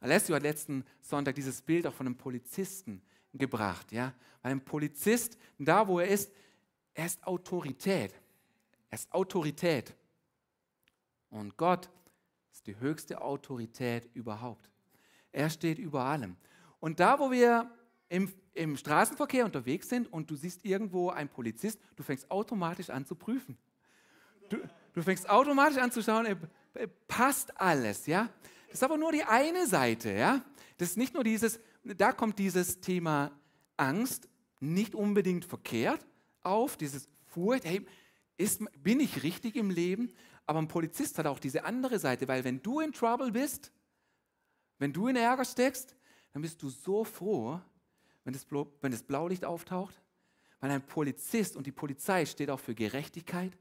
Alessio 0.00 0.34
hat 0.34 0.42
letzten 0.42 0.84
Sonntag 1.00 1.34
dieses 1.36 1.62
Bild 1.62 1.86
auch 1.86 1.94
von 1.94 2.06
einem 2.06 2.16
Polizisten 2.16 3.02
gebracht. 3.32 3.92
Ja? 3.92 4.12
Weil 4.42 4.52
ein 4.52 4.64
Polizist, 4.64 5.38
da 5.58 5.86
wo 5.86 6.00
er 6.00 6.08
ist, 6.08 6.32
er 6.94 7.06
ist 7.06 7.24
Autorität. 7.24 8.14
Er 8.92 8.98
ist 8.98 9.10
Autorität. 9.14 9.94
Und 11.30 11.56
Gott 11.56 11.88
ist 12.52 12.66
die 12.66 12.78
höchste 12.78 13.22
Autorität 13.22 14.10
überhaupt. 14.12 14.68
Er 15.32 15.48
steht 15.48 15.78
über 15.78 16.04
allem. 16.04 16.36
Und 16.78 17.00
da, 17.00 17.18
wo 17.18 17.30
wir 17.30 17.70
im, 18.10 18.30
im 18.52 18.76
Straßenverkehr 18.76 19.46
unterwegs 19.46 19.88
sind 19.88 20.12
und 20.12 20.30
du 20.30 20.36
siehst 20.36 20.66
irgendwo 20.66 21.08
einen 21.08 21.30
Polizist, 21.30 21.80
du 21.96 22.02
fängst 22.02 22.30
automatisch 22.30 22.90
an 22.90 23.06
zu 23.06 23.14
prüfen. 23.14 23.56
Du, 24.50 24.58
du 24.92 25.02
fängst 25.02 25.26
automatisch 25.30 25.78
an 25.78 25.90
zu 25.90 26.02
schauen, 26.02 26.26
passt 27.08 27.58
alles, 27.58 28.04
ja? 28.04 28.28
Das 28.66 28.74
ist 28.74 28.82
aber 28.82 28.98
nur 28.98 29.12
die 29.12 29.24
eine 29.24 29.66
Seite, 29.66 30.12
ja? 30.12 30.44
Das 30.76 30.90
ist 30.90 30.96
nicht 30.98 31.14
nur 31.14 31.24
dieses, 31.24 31.60
da 31.82 32.12
kommt 32.12 32.38
dieses 32.38 32.78
Thema 32.82 33.32
Angst 33.78 34.28
nicht 34.60 34.94
unbedingt 34.94 35.46
verkehrt 35.46 36.04
auf, 36.42 36.76
dieses 36.76 37.08
Furcht, 37.24 37.64
hey, 37.64 37.86
ist, 38.36 38.62
bin 38.82 39.00
ich 39.00 39.22
richtig 39.22 39.56
im 39.56 39.70
Leben? 39.70 40.12
Aber 40.46 40.58
ein 40.58 40.68
Polizist 40.68 41.18
hat 41.18 41.26
auch 41.26 41.38
diese 41.38 41.64
andere 41.64 41.98
Seite, 41.98 42.28
weil 42.28 42.44
wenn 42.44 42.62
du 42.62 42.80
in 42.80 42.92
Trouble 42.92 43.30
bist, 43.30 43.72
wenn 44.78 44.92
du 44.92 45.06
in 45.06 45.16
Ärger 45.16 45.44
steckst, 45.44 45.96
dann 46.32 46.42
bist 46.42 46.62
du 46.62 46.68
so 46.68 47.04
froh, 47.04 47.60
wenn 48.24 48.32
das, 48.32 48.46
wenn 48.80 48.92
das 48.92 49.02
Blaulicht 49.02 49.44
auftaucht. 49.44 50.02
Weil 50.60 50.70
ein 50.70 50.86
Polizist 50.86 51.56
und 51.56 51.66
die 51.66 51.72
Polizei 51.72 52.24
steht 52.24 52.50
auch 52.50 52.60
für 52.60 52.74
Gerechtigkeit, 52.74 53.56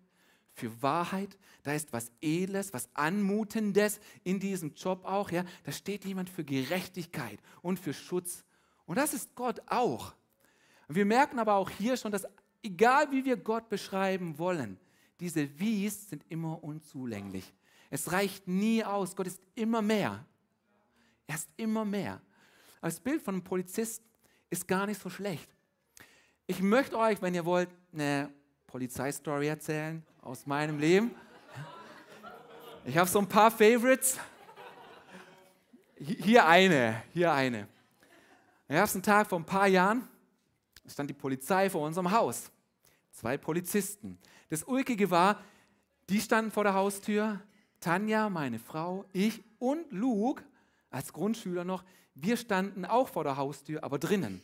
für 0.53 0.81
Wahrheit. 0.81 1.37
Da 1.63 1.73
ist 1.73 1.93
was 1.93 2.11
Edles, 2.21 2.73
was 2.73 2.89
Anmutendes 2.93 3.99
in 4.23 4.39
diesem 4.39 4.73
Job 4.73 5.03
auch. 5.05 5.31
Ja? 5.31 5.43
Da 5.63 5.71
steht 5.71 6.05
jemand 6.05 6.29
für 6.29 6.43
Gerechtigkeit 6.43 7.39
und 7.61 7.79
für 7.79 7.93
Schutz. 7.93 8.43
Und 8.85 8.97
das 8.97 9.13
ist 9.13 9.35
Gott 9.35 9.61
auch. 9.67 10.13
wir 10.87 11.05
merken 11.05 11.39
aber 11.39 11.55
auch 11.55 11.69
hier 11.69 11.97
schon, 11.97 12.11
dass 12.11 12.27
egal 12.63 13.11
wie 13.11 13.25
wir 13.25 13.37
Gott 13.37 13.69
beschreiben 13.69 14.37
wollen, 14.37 14.79
diese 15.19 15.59
Wies 15.59 16.09
sind 16.09 16.23
immer 16.29 16.63
unzulänglich. 16.63 17.53
Es 17.89 18.11
reicht 18.11 18.47
nie 18.47 18.83
aus. 18.83 19.15
Gott 19.15 19.27
ist 19.27 19.41
immer 19.55 19.81
mehr. 19.81 20.25
Er 21.27 21.35
ist 21.35 21.49
immer 21.57 21.85
mehr. 21.85 22.21
das 22.81 22.99
Bild 22.99 23.21
von 23.21 23.35
einem 23.35 23.43
Polizist 23.43 24.01
ist 24.49 24.67
gar 24.67 24.85
nicht 24.85 25.01
so 25.01 25.09
schlecht. 25.09 25.49
Ich 26.47 26.61
möchte 26.61 26.97
euch, 26.97 27.21
wenn 27.21 27.33
ihr 27.35 27.45
wollt, 27.45 27.69
eine 27.93 28.33
Polizeistory 28.67 29.47
erzählen 29.47 30.03
aus 30.21 30.45
meinem 30.45 30.79
Leben. 30.79 31.11
Ich 32.83 32.97
habe 32.97 33.09
so 33.09 33.19
ein 33.19 33.27
paar 33.27 33.51
Favorites. 33.51 34.17
Hier 35.97 36.45
eine, 36.47 37.03
hier 37.13 37.31
eine. 37.31 37.67
Es 38.67 38.95
einen 38.95 39.03
Tag 39.03 39.27
vor 39.27 39.39
ein 39.39 39.45
paar 39.45 39.67
Jahren 39.67 40.07
stand 40.87 41.09
die 41.09 41.15
Polizei 41.15 41.69
vor 41.69 41.85
unserem 41.85 42.11
Haus. 42.11 42.51
Zwei 43.11 43.37
Polizisten. 43.37 44.17
Das 44.49 44.63
Ulkige 44.63 45.09
war, 45.11 45.41
die 46.09 46.19
standen 46.19 46.51
vor 46.51 46.63
der 46.63 46.73
Haustür, 46.73 47.41
Tanja, 47.79 48.29
meine 48.29 48.59
Frau, 48.59 49.05
ich 49.13 49.41
und 49.59 49.91
Luke 49.91 50.43
als 50.89 51.13
Grundschüler 51.13 51.63
noch, 51.63 51.83
wir 52.15 52.37
standen 52.37 52.85
auch 52.85 53.07
vor 53.07 53.23
der 53.23 53.37
Haustür, 53.37 53.83
aber 53.83 53.97
drinnen. 53.97 54.41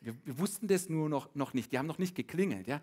Wir, 0.00 0.14
wir, 0.24 0.38
wussten 0.38 0.68
das 0.68 0.88
nur 0.88 1.08
noch, 1.08 1.34
noch 1.34 1.54
nicht, 1.54 1.72
die 1.72 1.78
haben 1.78 1.86
noch 1.86 1.98
nicht 1.98 2.14
geklingelt. 2.14 2.68
Ja? 2.68 2.80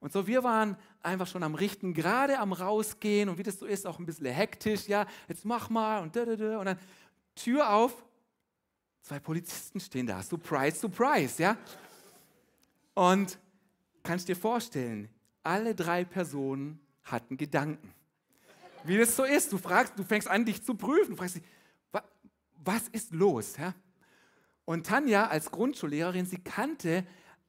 Und 0.00 0.12
so, 0.12 0.26
wir 0.26 0.42
waren 0.42 0.76
einfach 1.02 1.26
schon 1.26 1.42
am 1.42 1.54
Richten, 1.54 1.94
gerade 1.94 2.38
am 2.38 2.52
Rausgehen 2.52 3.28
und 3.28 3.38
wie 3.38 3.42
das 3.42 3.58
so 3.58 3.66
ist, 3.66 3.86
auch 3.86 3.98
ein 3.98 4.06
bisschen 4.06 4.26
hektisch. 4.26 4.88
Ja, 4.88 5.06
jetzt 5.28 5.44
mach 5.44 5.70
mal 5.70 6.02
und 6.02 6.16
da, 6.16 6.24
da. 6.24 6.58
Und 6.58 6.66
dann 6.66 6.78
Tür 7.34 7.70
auf, 7.72 8.04
zwei 9.02 9.18
Polizisten 9.18 9.78
stehen 9.78 10.06
da. 10.06 10.22
Surprise, 10.22 10.78
surprise. 10.78 11.42
Ja? 11.42 11.56
Und 12.94 13.38
kannst 14.02 14.28
dir 14.28 14.36
vorstellen, 14.36 15.08
alle 15.42 15.74
drei 15.74 16.04
Personen 16.04 16.80
hatten 17.02 17.36
Gedanken. 17.36 17.92
Wie 18.84 18.98
das 18.98 19.16
so 19.16 19.24
ist, 19.24 19.52
du 19.52 19.58
fragst, 19.58 19.94
du 19.96 20.04
fängst 20.04 20.28
an, 20.28 20.44
dich 20.44 20.62
zu 20.62 20.74
prüfen, 20.74 21.10
du 21.10 21.16
fragst 21.16 21.36
dich, 21.36 21.42
was 22.64 22.88
ist 22.88 23.12
los? 23.12 23.56
Ja? 23.56 23.74
Und 24.64 24.86
Tanja 24.86 25.26
als 25.26 25.50
Grundschullehrerin, 25.50 26.26
sie 26.26 26.38
kannte 26.38 27.04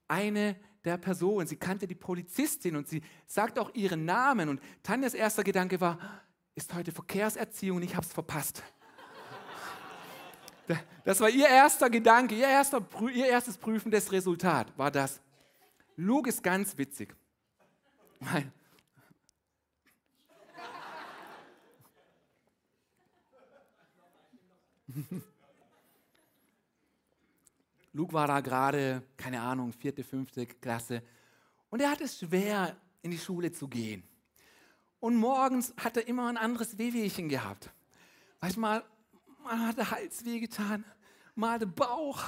eine 0.07 0.55
der 0.83 0.97
Personen, 0.97 1.47
sie 1.47 1.55
kannte 1.55 1.87
die 1.87 1.95
Polizistin 1.95 2.75
und 2.75 2.87
sie 2.87 3.01
sagt 3.25 3.57
auch 3.57 3.73
ihren 3.73 4.05
Namen. 4.05 4.49
Und 4.49 4.61
Tanjas 4.83 5.13
erster 5.13 5.43
Gedanke 5.43 5.79
war, 5.79 5.97
ist 6.53 6.73
heute 6.73 6.91
Verkehrserziehung 6.91 7.77
und 7.77 7.83
ich 7.83 7.95
habe 7.95 8.05
es 8.05 8.13
verpasst. 8.13 8.63
Das 11.03 11.19
war 11.19 11.29
ihr 11.29 11.47
erster 11.47 11.89
Gedanke, 11.89 12.35
ihr, 12.35 12.47
erster, 12.47 12.81
ihr 13.13 13.27
erstes 13.27 13.57
prüfendes 13.57 14.11
Resultat 14.11 14.75
war 14.77 14.89
das. 14.89 15.21
Luke 15.97 16.29
ist 16.29 16.43
ganz 16.43 16.77
witzig. 16.77 17.15
Luke 27.93 28.13
war 28.13 28.27
da 28.27 28.41
gerade, 28.41 29.03
keine 29.15 29.41
Ahnung, 29.41 29.71
vierte, 29.73 30.03
fünfte 30.03 30.45
Klasse 30.45 31.01
und 31.69 31.81
er 31.81 31.91
hatte 31.91 32.03
es 32.05 32.19
schwer, 32.19 32.75
in 33.01 33.11
die 33.11 33.17
Schule 33.17 33.51
zu 33.51 33.67
gehen. 33.67 34.03
Und 34.99 35.15
morgens 35.15 35.73
hat 35.77 35.97
er 35.97 36.07
immer 36.07 36.27
ein 36.27 36.37
anderes 36.37 36.77
Wehwehchen 36.77 37.29
gehabt. 37.29 37.69
Manchmal 38.41 38.83
mal 39.43 39.67
hat 39.67 39.77
der 39.77 39.91
Hals 39.91 40.25
wehgetan, 40.25 40.83
mal 41.35 41.59
der 41.59 41.67
Bauch. 41.67 42.23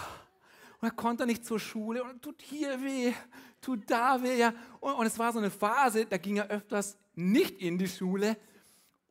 Und 0.79 0.87
er 0.87 0.91
konnte 0.91 1.25
nicht 1.25 1.45
zur 1.45 1.59
Schule 1.59 2.03
und 2.03 2.21
tut 2.21 2.41
hier 2.41 2.81
weh, 2.83 3.13
tut 3.61 3.89
da 3.89 4.21
weh. 4.21 4.37
Ja. 4.37 4.53
Und, 4.79 4.93
und 4.93 5.05
es 5.05 5.17
war 5.17 5.33
so 5.33 5.39
eine 5.39 5.49
Phase, 5.49 6.05
da 6.05 6.17
ging 6.17 6.37
er 6.37 6.47
öfters 6.47 6.97
nicht 7.15 7.59
in 7.59 7.77
die 7.77 7.87
Schule 7.87 8.37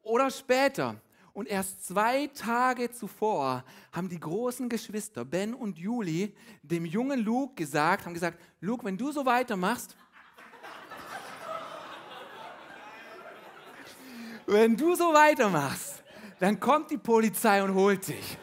oder 0.03 0.31
später. 0.31 1.01
Und 1.33 1.49
erst 1.49 1.85
zwei 1.85 2.29
Tage 2.29 2.91
zuvor 2.93 3.65
haben 3.93 4.09
die 4.09 4.19
großen 4.19 4.69
Geschwister 4.69 5.25
Ben 5.25 5.53
und 5.53 5.77
Juli 5.77 6.35
dem 6.63 6.87
jungen 6.87 7.21
Luke 7.21 7.55
gesagt, 7.55 8.07
haben 8.07 8.15
gesagt, 8.15 8.41
Luke, 8.61 8.85
wenn 8.85 8.97
du 8.97 9.13
so 9.13 9.27
weitermachst, 9.27 9.97
wenn 14.47 14.77
du 14.77 14.95
so 14.95 15.13
weitermachst, 15.13 16.03
dann 16.39 16.59
kommt 16.59 16.91
die 16.91 16.99
Polizei 16.99 17.63
und 17.63 17.75
holt 17.75 18.09
dich. 18.09 18.39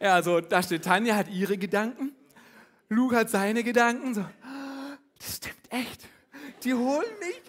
Ja, 0.00 0.14
also 0.14 0.40
da 0.40 0.62
steht, 0.62 0.84
Tanja 0.84 1.16
hat 1.16 1.28
ihre 1.28 1.58
Gedanken, 1.58 2.12
Luke 2.88 3.16
hat 3.16 3.30
seine 3.30 3.64
Gedanken. 3.64 4.14
So, 4.14 4.24
das 5.18 5.36
stimmt 5.36 5.70
echt, 5.70 6.06
die 6.62 6.74
holen 6.74 7.18
mich. 7.18 7.42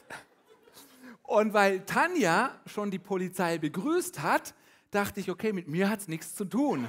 Und 1.24 1.54
weil 1.54 1.82
Tanja 1.86 2.60
schon 2.66 2.90
die 2.90 2.98
Polizei 2.98 3.60
begrüßt 3.60 4.22
hat, 4.22 4.56
dachte 4.90 5.20
ich, 5.20 5.30
okay, 5.30 5.54
mit 5.54 5.68
mir 5.68 5.88
hat 5.88 6.00
es 6.00 6.08
nichts 6.08 6.34
zu 6.34 6.44
tun. 6.44 6.88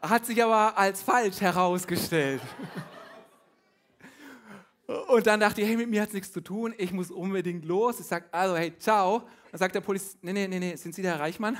Hat 0.00 0.24
sich 0.24 0.42
aber 0.42 0.78
als 0.78 1.02
falsch 1.02 1.40
herausgestellt. 1.40 2.40
Und 5.08 5.26
dann 5.26 5.40
dachte 5.40 5.60
ich, 5.60 5.68
hey, 5.68 5.76
mit 5.76 5.90
mir 5.90 6.02
hat 6.02 6.08
es 6.08 6.14
nichts 6.14 6.32
zu 6.32 6.40
tun, 6.40 6.72
ich 6.78 6.92
muss 6.92 7.10
unbedingt 7.10 7.64
los. 7.64 8.00
Ich 8.00 8.06
sage, 8.06 8.26
also, 8.32 8.56
hey, 8.56 8.76
ciao. 8.78 9.22
Dann 9.50 9.58
sagt 9.58 9.74
der 9.74 9.80
Polizist, 9.80 10.18
nee, 10.22 10.32
nee, 10.32 10.48
nee, 10.48 10.58
nee, 10.58 10.76
sind 10.76 10.94
Sie 10.94 11.02
der 11.02 11.18
Reichmann? 11.18 11.58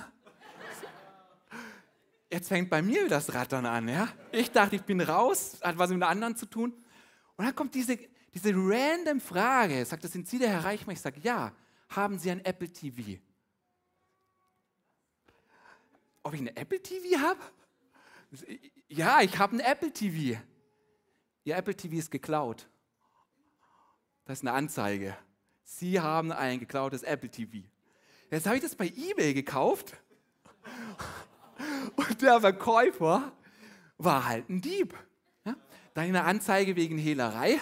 Jetzt 2.32 2.48
fängt 2.48 2.70
bei 2.70 2.80
mir 2.80 3.08
das 3.08 3.34
Rattern 3.34 3.66
an, 3.66 3.88
ja. 3.88 4.08
Ich 4.30 4.52
dachte, 4.52 4.76
ich 4.76 4.82
bin 4.82 5.00
raus, 5.00 5.58
hat 5.62 5.76
was 5.78 5.90
mit 5.90 6.02
anderen 6.02 6.36
zu 6.36 6.46
tun. 6.46 6.72
Und 7.36 7.44
dann 7.44 7.54
kommt 7.56 7.74
diese, 7.74 7.98
diese 8.32 8.52
random 8.54 9.20
Frage, 9.20 9.84
sagt, 9.84 10.04
das 10.04 10.12
sind 10.12 10.28
Sie 10.28 10.38
der 10.38 10.50
Herr 10.50 10.64
Reichmann? 10.64 10.94
Ich 10.94 11.00
sage, 11.00 11.18
ja, 11.20 11.52
haben 11.88 12.18
Sie 12.18 12.30
ein 12.30 12.44
Apple 12.44 12.72
TV? 12.72 13.20
Ob 16.22 16.34
ich 16.34 16.40
ein 16.40 16.56
Apple 16.56 16.80
TV 16.80 17.18
habe? 17.20 17.40
Ja, 18.88 19.22
ich 19.22 19.36
habe 19.36 19.56
ein 19.56 19.60
Apple 19.60 19.92
TV. 19.92 20.40
Ihr 21.42 21.56
Apple 21.56 21.74
TV 21.74 21.96
ist 21.96 22.10
geklaut. 22.12 22.68
Das 24.24 24.38
ist 24.38 24.46
eine 24.46 24.52
Anzeige. 24.52 25.16
Sie 25.64 25.98
haben 25.98 26.30
ein 26.30 26.60
geklautes 26.60 27.02
Apple 27.02 27.30
TV. 27.30 27.66
Jetzt 28.30 28.46
habe 28.46 28.56
ich 28.56 28.62
das 28.62 28.76
bei 28.76 28.86
eBay 28.86 29.34
gekauft 29.34 29.94
und 31.96 32.22
der 32.22 32.40
Verkäufer 32.40 33.32
war 33.98 34.26
halt 34.26 34.48
ein 34.48 34.60
Dieb. 34.60 34.94
Ja? 35.44 35.56
Dann 35.94 36.04
eine 36.04 36.24
Anzeige 36.24 36.76
wegen 36.76 36.98
Hehlerei 36.98 37.58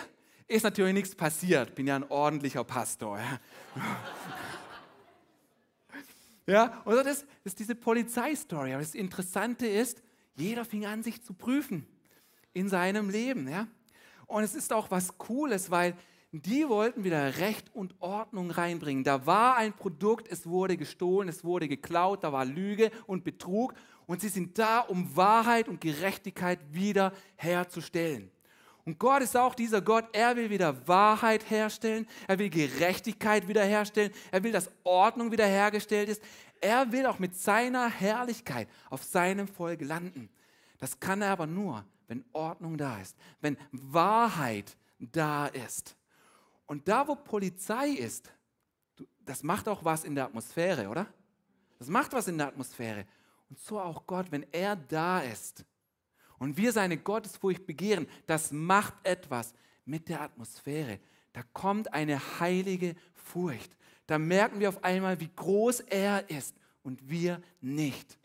ist 0.46 0.62
natürlich 0.62 0.94
nichts 0.94 1.14
passiert. 1.14 1.74
Bin 1.74 1.86
ja 1.86 1.96
ein 1.96 2.10
ordentlicher 2.10 2.64
Pastor. 2.64 3.18
Ja, 3.18 3.40
ja 6.46 6.82
und 6.84 6.96
das, 6.96 7.04
das 7.04 7.26
ist 7.44 7.58
diese 7.58 7.74
Polizeistory. 7.74 8.72
Aber 8.72 8.82
das 8.82 8.94
Interessante 8.94 9.66
ist, 9.66 10.02
jeder 10.34 10.64
fing 10.64 10.86
an, 10.86 11.02
sich 11.02 11.22
zu 11.22 11.34
prüfen 11.34 11.86
in 12.54 12.68
seinem 12.68 13.10
Leben. 13.10 13.48
Ja? 13.48 13.66
Und 14.26 14.42
es 14.42 14.54
ist 14.54 14.72
auch 14.72 14.90
was 14.90 15.18
Cooles, 15.18 15.70
weil 15.70 15.96
die 16.32 16.68
wollten 16.68 17.04
wieder 17.04 17.38
Recht 17.38 17.74
und 17.74 17.94
Ordnung 18.00 18.50
reinbringen. 18.50 19.02
Da 19.02 19.24
war 19.24 19.56
ein 19.56 19.72
Produkt, 19.72 20.28
es 20.30 20.46
wurde 20.46 20.76
gestohlen, 20.76 21.28
es 21.28 21.42
wurde 21.42 21.68
geklaut, 21.68 22.22
da 22.22 22.32
war 22.32 22.44
Lüge 22.44 22.90
und 23.06 23.24
Betrug. 23.24 23.74
Und 24.06 24.20
sie 24.20 24.28
sind 24.28 24.58
da, 24.58 24.80
um 24.80 25.16
Wahrheit 25.16 25.68
und 25.68 25.80
Gerechtigkeit 25.80 26.58
wieder 26.70 27.12
herzustellen. 27.36 28.30
Und 28.84 28.98
Gott 28.98 29.20
ist 29.20 29.36
auch 29.36 29.54
dieser 29.54 29.82
Gott, 29.82 30.06
er 30.12 30.34
will 30.36 30.48
wieder 30.48 30.88
Wahrheit 30.88 31.50
herstellen, 31.50 32.06
er 32.26 32.38
will 32.38 32.48
Gerechtigkeit 32.48 33.46
wiederherstellen, 33.46 34.12
er 34.30 34.42
will, 34.42 34.52
dass 34.52 34.70
Ordnung 34.82 35.30
wiederhergestellt 35.30 36.08
ist. 36.08 36.22
Er 36.60 36.90
will 36.90 37.04
auch 37.04 37.18
mit 37.18 37.36
seiner 37.36 37.90
Herrlichkeit 37.90 38.66
auf 38.88 39.02
seinem 39.04 39.46
Volk 39.46 39.82
landen. 39.82 40.30
Das 40.78 40.98
kann 40.98 41.20
er 41.20 41.32
aber 41.32 41.46
nur, 41.46 41.84
wenn 42.06 42.24
Ordnung 42.32 42.78
da 42.78 42.98
ist, 42.98 43.14
wenn 43.42 43.58
Wahrheit 43.72 44.74
da 44.98 45.48
ist. 45.48 45.97
Und 46.68 46.86
da, 46.86 47.08
wo 47.08 47.16
Polizei 47.16 47.88
ist, 47.88 48.30
das 49.24 49.42
macht 49.42 49.66
auch 49.68 49.84
was 49.84 50.04
in 50.04 50.14
der 50.14 50.26
Atmosphäre, 50.26 50.88
oder? 50.88 51.06
Das 51.78 51.88
macht 51.88 52.12
was 52.12 52.28
in 52.28 52.38
der 52.38 52.48
Atmosphäre. 52.48 53.06
Und 53.48 53.58
so 53.58 53.80
auch 53.80 54.06
Gott, 54.06 54.30
wenn 54.30 54.46
er 54.52 54.76
da 54.76 55.20
ist, 55.20 55.64
und 56.38 56.56
wir 56.56 56.72
seine 56.72 56.98
Gottesfurcht 56.98 57.66
begehren, 57.66 58.06
das 58.26 58.52
macht 58.52 58.94
etwas 59.02 59.54
mit 59.84 60.08
der 60.08 60.20
Atmosphäre. 60.20 61.00
Da 61.32 61.42
kommt 61.52 61.92
eine 61.92 62.20
heilige 62.38 62.94
Furcht. 63.14 63.76
Da 64.06 64.18
merken 64.18 64.60
wir 64.60 64.68
auf 64.68 64.84
einmal, 64.84 65.18
wie 65.20 65.30
groß 65.34 65.80
er 65.80 66.30
ist 66.30 66.54
und 66.82 67.08
wir 67.08 67.42
nicht. 67.60 68.18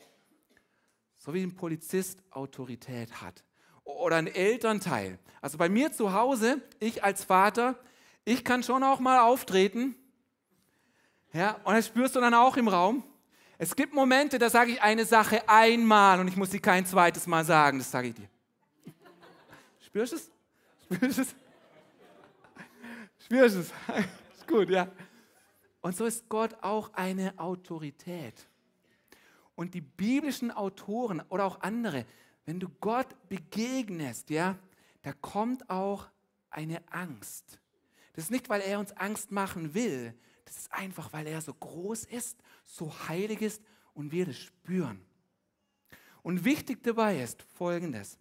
So 1.15 1.33
wie 1.33 1.41
ein 1.41 1.55
Polizist 1.55 2.21
Autorität 2.29 3.21
hat 3.21 3.43
oder 3.83 4.17
ein 4.17 4.27
Elternteil. 4.27 5.17
Also 5.41 5.57
bei 5.57 5.69
mir 5.69 5.91
zu 5.91 6.13
Hause, 6.13 6.61
ich 6.79 7.03
als 7.03 7.23
Vater, 7.23 7.79
ich 8.25 8.43
kann 8.43 8.63
schon 8.63 8.83
auch 8.83 8.99
mal 8.99 9.19
auftreten. 9.19 9.95
Ja, 11.33 11.59
und 11.63 11.73
das 11.73 11.87
spürst 11.87 12.15
du 12.15 12.19
dann 12.19 12.33
auch 12.33 12.57
im 12.57 12.67
Raum. 12.67 13.03
Es 13.57 13.75
gibt 13.75 13.93
Momente, 13.93 14.39
da 14.39 14.49
sage 14.49 14.71
ich 14.71 14.81
eine 14.81 15.05
Sache 15.05 15.47
einmal 15.47 16.19
und 16.19 16.27
ich 16.27 16.35
muss 16.35 16.51
sie 16.51 16.59
kein 16.59 16.85
zweites 16.85 17.27
Mal 17.27 17.45
sagen. 17.45 17.79
Das 17.79 17.89
sage 17.89 18.09
ich 18.09 18.13
dir. 18.15 18.29
Spürst 19.79 20.13
du 20.13 20.15
es? 20.17 20.31
Spürst 20.85 21.17
du 21.17 21.21
es? 21.21 21.35
Spürst 23.25 23.55
du 23.55 23.59
es? 23.61 23.71
Ist 24.37 24.47
gut, 24.47 24.69
ja. 24.69 24.87
Und 25.81 25.95
so 25.95 26.05
ist 26.05 26.29
Gott 26.29 26.55
auch 26.61 26.93
eine 26.93 27.37
Autorität. 27.37 28.47
Und 29.55 29.73
die 29.73 29.81
biblischen 29.81 30.49
Autoren 30.49 31.21
oder 31.29 31.45
auch 31.45 31.61
andere, 31.61 32.05
wenn 32.45 32.59
du 32.59 32.69
Gott 32.79 33.07
begegnest, 33.27 34.29
ja, 34.29 34.57
da 35.01 35.13
kommt 35.13 35.69
auch 35.69 36.07
eine 36.49 36.81
Angst. 36.89 37.59
Das 38.13 38.25
ist 38.25 38.31
nicht, 38.31 38.49
weil 38.49 38.61
er 38.61 38.79
uns 38.79 38.91
Angst 38.93 39.31
machen 39.31 39.73
will, 39.73 40.13
das 40.45 40.57
ist 40.57 40.73
einfach, 40.73 41.11
weil 41.13 41.27
er 41.27 41.41
so 41.41 41.53
groß 41.53 42.05
ist, 42.05 42.37
so 42.63 42.93
heilig 43.07 43.41
ist 43.41 43.61
und 43.93 44.11
wir 44.11 44.25
das 44.25 44.37
spüren. 44.37 45.03
Und 46.21 46.45
wichtig 46.45 46.83
dabei 46.83 47.21
ist 47.21 47.41
Folgendes, 47.41 48.17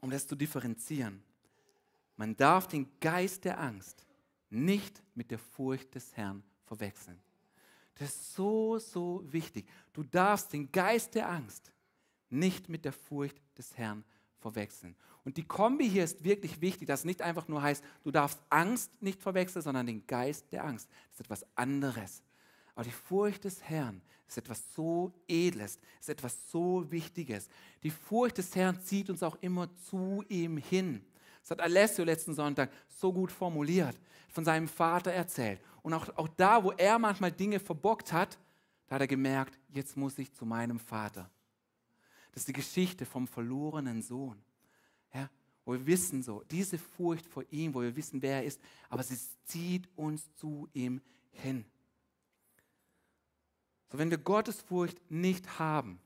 um 0.00 0.10
das 0.10 0.26
zu 0.26 0.36
differenzieren. 0.36 1.22
Man 2.16 2.36
darf 2.36 2.68
den 2.68 2.88
Geist 3.00 3.44
der 3.44 3.58
Angst 3.58 4.06
nicht 4.50 5.02
mit 5.14 5.30
der 5.30 5.38
Furcht 5.38 5.94
des 5.94 6.14
Herrn 6.16 6.44
verwechseln. 6.66 7.20
Das 7.94 8.08
ist 8.08 8.34
so, 8.34 8.78
so 8.78 9.22
wichtig. 9.32 9.68
Du 9.92 10.02
darfst 10.02 10.52
den 10.52 10.70
Geist 10.70 11.14
der 11.14 11.28
Angst 11.28 11.72
nicht 12.28 12.68
mit 12.68 12.84
der 12.84 12.92
Furcht 12.92 13.40
des 13.56 13.76
Herrn 13.76 14.04
verwechseln. 14.42 14.94
Und 15.24 15.36
die 15.36 15.46
Kombi 15.46 15.88
hier 15.88 16.04
ist 16.04 16.24
wirklich 16.24 16.60
wichtig, 16.60 16.88
dass 16.88 17.00
es 17.00 17.04
nicht 17.06 17.22
einfach 17.22 17.48
nur 17.48 17.62
heißt, 17.62 17.82
du 18.02 18.10
darfst 18.10 18.40
Angst 18.50 18.90
nicht 19.00 19.22
verwechseln, 19.22 19.62
sondern 19.62 19.86
den 19.86 20.06
Geist 20.06 20.52
der 20.52 20.64
Angst. 20.64 20.88
Das 20.90 21.20
ist 21.20 21.20
etwas 21.20 21.46
anderes. 21.54 22.22
Aber 22.74 22.84
die 22.84 22.90
Furcht 22.90 23.44
des 23.44 23.62
Herrn 23.62 24.02
ist 24.26 24.38
etwas 24.38 24.62
so 24.74 25.12
Edles, 25.28 25.78
ist 26.00 26.08
etwas 26.08 26.50
so 26.50 26.90
Wichtiges. 26.90 27.48
Die 27.82 27.90
Furcht 27.90 28.38
des 28.38 28.54
Herrn 28.56 28.80
zieht 28.82 29.10
uns 29.10 29.22
auch 29.22 29.36
immer 29.40 29.68
zu 29.88 30.24
ihm 30.28 30.56
hin. 30.56 31.04
Das 31.42 31.52
hat 31.52 31.60
Alessio 31.60 32.04
letzten 32.04 32.34
Sonntag 32.34 32.70
so 32.88 33.12
gut 33.12 33.30
formuliert, 33.30 33.96
von 34.28 34.44
seinem 34.44 34.68
Vater 34.68 35.12
erzählt. 35.12 35.60
Und 35.82 35.94
auch, 35.94 36.08
auch 36.16 36.28
da, 36.28 36.62
wo 36.64 36.72
er 36.72 36.98
manchmal 36.98 37.32
Dinge 37.32 37.60
verbockt 37.60 38.12
hat, 38.12 38.38
da 38.86 38.96
hat 38.96 39.02
er 39.02 39.08
gemerkt, 39.08 39.58
jetzt 39.68 39.96
muss 39.96 40.18
ich 40.18 40.32
zu 40.32 40.46
meinem 40.46 40.78
Vater. 40.78 41.30
Das 42.32 42.42
ist 42.42 42.48
die 42.48 42.54
Geschichte 42.54 43.06
vom 43.06 43.28
verlorenen 43.28 44.02
Sohn. 44.02 44.42
Ja, 45.14 45.30
wo 45.64 45.72
wir 45.72 45.86
wissen 45.86 46.22
so, 46.22 46.42
diese 46.50 46.78
Furcht 46.78 47.26
vor 47.26 47.44
ihm, 47.50 47.74
wo 47.74 47.82
wir 47.82 47.94
wissen, 47.94 48.20
wer 48.22 48.36
er 48.36 48.44
ist, 48.44 48.60
aber 48.88 49.02
sie 49.02 49.18
zieht 49.44 49.88
uns 49.96 50.34
zu 50.34 50.68
ihm 50.72 51.00
hin. 51.30 51.64
So, 53.90 53.98
wenn 53.98 54.10
wir 54.10 54.18
Gottes 54.18 54.60
Furcht 54.62 54.98
nicht 55.10 55.58
haben, 55.58 56.00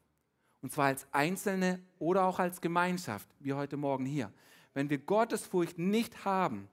und 0.61 0.73
zwar 0.73 0.87
als 0.87 1.07
Einzelne 1.13 1.81
oder 1.99 2.25
auch 2.25 2.41
als 2.41 2.61
Gemeinschaft, 2.61 3.29
wie 3.39 3.53
heute 3.53 3.77
Morgen 3.77 4.05
hier, 4.05 4.33
wenn 4.75 4.91
wir 4.91 4.99
Gottes 4.99 5.47
Furcht 5.47 5.79
nicht 5.79 6.25
haben, 6.25 6.69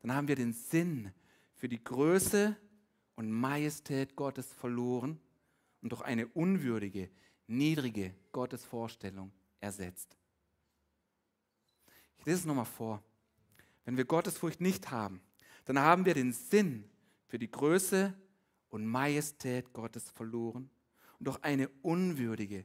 dann 0.00 0.14
haben 0.14 0.28
wir 0.28 0.36
den 0.36 0.52
Sinn 0.52 1.12
für 1.54 1.68
die 1.68 1.82
Größe 1.82 2.56
und 3.14 3.30
Majestät 3.30 4.16
Gottes 4.16 4.52
verloren 4.52 5.20
und 5.82 5.92
durch 5.92 6.02
eine 6.02 6.26
unwürdige, 6.28 7.10
niedrige 7.46 8.14
Gottesvorstellung 8.32 9.32
ersetzt. 9.60 10.16
Ich 12.18 12.26
lese 12.26 12.40
es 12.40 12.44
nochmal 12.44 12.64
vor. 12.64 13.02
Wenn 13.84 13.96
wir 13.96 14.04
Gottesfurcht 14.04 14.60
nicht 14.60 14.90
haben, 14.90 15.20
dann 15.64 15.78
haben 15.78 16.04
wir 16.04 16.14
den 16.14 16.32
Sinn 16.32 16.88
für 17.26 17.38
die 17.38 17.50
Größe 17.50 18.14
und 18.68 18.86
Majestät 18.86 19.72
Gottes 19.72 20.10
verloren 20.10 20.70
und 21.18 21.26
durch 21.26 21.42
eine 21.42 21.68
unwürdige, 21.82 22.64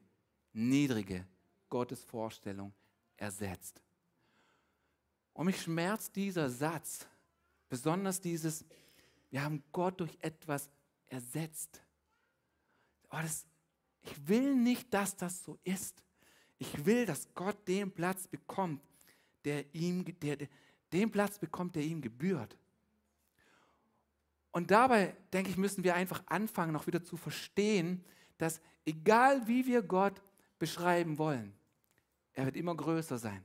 niedrige 0.54 1.28
Gottesvorstellung 1.70 2.74
ersetzt. 3.18 3.82
Und 5.34 5.46
mich 5.46 5.62
schmerzt 5.62 6.16
dieser 6.16 6.50
Satz, 6.50 7.08
besonders 7.70 8.20
dieses, 8.20 8.66
wir 9.30 9.44
haben 9.44 9.64
Gott 9.72 10.00
durch 10.00 10.18
etwas 10.22 10.70
ersetzt. 11.08 11.82
Oh, 13.10 13.18
das, 13.22 13.46
ich 14.04 14.28
will 14.28 14.56
nicht, 14.56 14.94
dass 14.94 15.16
das 15.16 15.44
so 15.44 15.58
ist. 15.64 16.04
Ich 16.58 16.86
will, 16.86 17.06
dass 17.06 17.28
Gott 17.34 17.68
den 17.68 17.92
Platz 17.92 18.28
bekommt, 18.28 18.82
der 19.44 19.64
ihm, 19.74 20.06
der, 20.20 20.38
den 20.92 21.12
Platz 21.12 21.40
bekommt, 21.40 21.76
der 21.76 21.84
ihm 21.84 22.02
gebührt. 22.02 22.58
Und 24.52 24.70
dabei, 24.70 25.16
denke 25.32 25.50
ich, 25.50 25.58
müssen 25.58 25.84
wir 25.84 25.96
einfach 25.96 26.24
anfangen, 26.28 26.74
noch 26.74 26.88
wieder 26.88 27.04
zu 27.04 27.18
verstehen, 27.18 28.04
dass 28.38 28.60
egal 28.86 29.48
wie 29.48 29.66
wir 29.66 29.82
Gott 29.82 30.22
beschreiben 30.60 31.18
wollen, 31.18 31.54
er 32.34 32.46
wird 32.46 32.58
immer 32.58 32.76
größer 32.76 33.18
sein. 33.18 33.44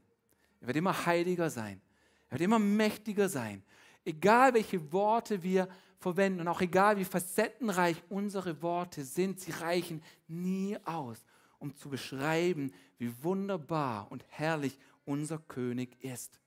Er 0.61 0.69
wird 0.69 0.77
immer 0.77 1.07
heiliger 1.07 1.51
sein. 1.51 1.81
Er 2.29 2.33
wird 2.33 2.43
immer 2.43 2.59
mächtiger 2.59 3.29
sein. 3.29 3.63
Egal 4.07 4.55
welche 4.55 4.93
Worte 4.93 5.43
wir 5.43 5.69
verwenden 5.99 6.41
und 6.41 6.49
auch 6.49 6.61
egal 6.61 6.97
wie 6.97 7.05
facettenreich 7.05 8.03
unsere 8.09 8.63
Worte 8.63 9.05
sind, 9.05 9.41
sie 9.41 9.51
reichen 9.51 10.01
nie 10.29 10.79
aus, 10.85 11.25
um 11.59 11.75
zu 11.75 11.91
beschreiben, 11.91 12.73
wie 12.99 13.13
wunderbar 13.25 14.11
und 14.11 14.25
herrlich 14.29 14.79
unser 15.05 15.39
König 15.39 16.03
ist. 16.05 16.41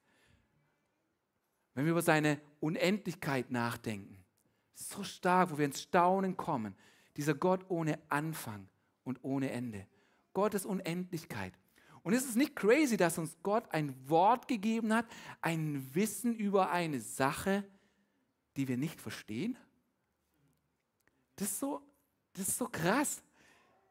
Wenn 1.73 1.83
wir 1.83 1.91
über 1.91 2.01
seine 2.01 2.39
Unendlichkeit 2.61 3.51
nachdenken, 3.51 4.23
so 4.73 5.03
stark, 5.03 5.51
wo 5.51 5.57
wir 5.57 5.65
ins 5.65 5.81
Staunen 5.81 6.37
kommen. 6.37 6.75
Dieser 7.17 7.33
Gott 7.33 7.65
ohne 7.67 7.99
Anfang 8.07 8.69
und 9.03 9.19
ohne 9.23 9.51
Ende. 9.51 9.85
Gottes 10.33 10.65
Unendlichkeit. 10.65 11.53
Und 12.03 12.13
ist 12.13 12.27
es 12.27 12.35
nicht 12.35 12.55
crazy, 12.55 12.97
dass 12.97 13.17
uns 13.17 13.35
Gott 13.43 13.65
ein 13.71 13.93
Wort 14.09 14.47
gegeben 14.47 14.93
hat, 14.93 15.05
ein 15.41 15.93
Wissen 15.93 16.35
über 16.35 16.71
eine 16.71 16.99
Sache, 16.99 17.63
die 18.55 18.67
wir 18.67 18.77
nicht 18.77 19.01
verstehen? 19.01 19.57
Das 21.35 21.49
ist 21.49 21.59
so, 21.59 21.81
das 22.33 22.47
ist 22.47 22.57
so 22.57 22.67
krass. 22.67 23.21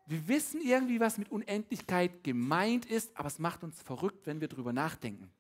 Wir 0.07 0.27
wissen 0.27 0.61
irgendwie, 0.63 1.01
was 1.01 1.19
mit 1.19 1.31
Unendlichkeit 1.31 2.25
gemeint 2.25 2.87
ist, 2.87 3.15
aber 3.17 3.29
es 3.29 3.39
macht 3.39 3.63
uns 3.63 3.81
verrückt, 3.83 4.27
wenn 4.27 4.41
wir 4.41 4.49
darüber 4.49 4.73
nachdenken. 4.73 5.31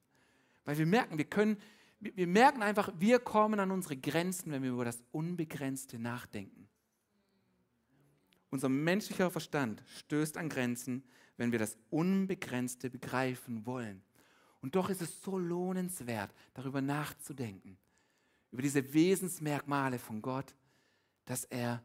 Weil 0.64 0.76
wir 0.76 0.86
merken, 0.86 1.16
wir 1.16 1.24
können, 1.24 1.56
wir 2.00 2.26
merken 2.26 2.62
einfach, 2.62 2.92
wir 2.98 3.18
kommen 3.18 3.60
an 3.60 3.70
unsere 3.70 3.96
Grenzen, 3.96 4.52
wenn 4.52 4.62
wir 4.62 4.70
über 4.70 4.84
das 4.84 5.02
Unbegrenzte 5.10 5.98
nachdenken. 5.98 6.68
Unser 8.50 8.68
menschlicher 8.68 9.30
Verstand 9.30 9.82
stößt 9.86 10.36
an 10.36 10.48
Grenzen, 10.48 11.02
wenn 11.38 11.52
wir 11.52 11.58
das 11.58 11.78
Unbegrenzte 11.88 12.90
begreifen 12.90 13.64
wollen. 13.64 14.02
Und 14.60 14.74
doch 14.74 14.90
ist 14.90 15.00
es 15.00 15.22
so 15.22 15.38
lohnenswert, 15.38 16.34
darüber 16.52 16.82
nachzudenken, 16.82 17.78
über 18.50 18.60
diese 18.60 18.92
Wesensmerkmale 18.92 19.98
von 19.98 20.20
Gott, 20.20 20.54
dass 21.24 21.44
er 21.44 21.82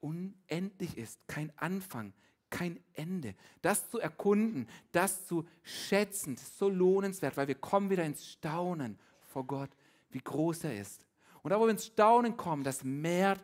unendlich 0.00 0.98
ist, 0.98 1.18
kein 1.28 1.56
Anfang, 1.56 2.12
kein 2.50 2.82
Ende. 2.92 3.34
Das 3.62 3.88
zu 3.88 4.00
erkunden, 4.00 4.68
das 4.90 5.26
zu 5.26 5.46
schätzen, 5.62 6.34
ist 6.34 6.58
so 6.58 6.68
lohnenswert, 6.68 7.36
weil 7.36 7.48
wir 7.48 7.54
kommen 7.54 7.88
wieder 7.88 8.04
ins 8.04 8.26
Staunen 8.26 8.98
vor 9.28 9.46
Gott, 9.46 9.70
wie 10.10 10.20
groß 10.20 10.64
er 10.64 10.78
ist. 10.78 11.06
Und 11.42 11.50
da, 11.50 11.58
wo 11.58 11.64
wir 11.64 11.70
ins 11.70 11.86
Staunen 11.86 12.36
kommen, 12.36 12.64
das 12.64 12.82
mehrt 12.82 13.42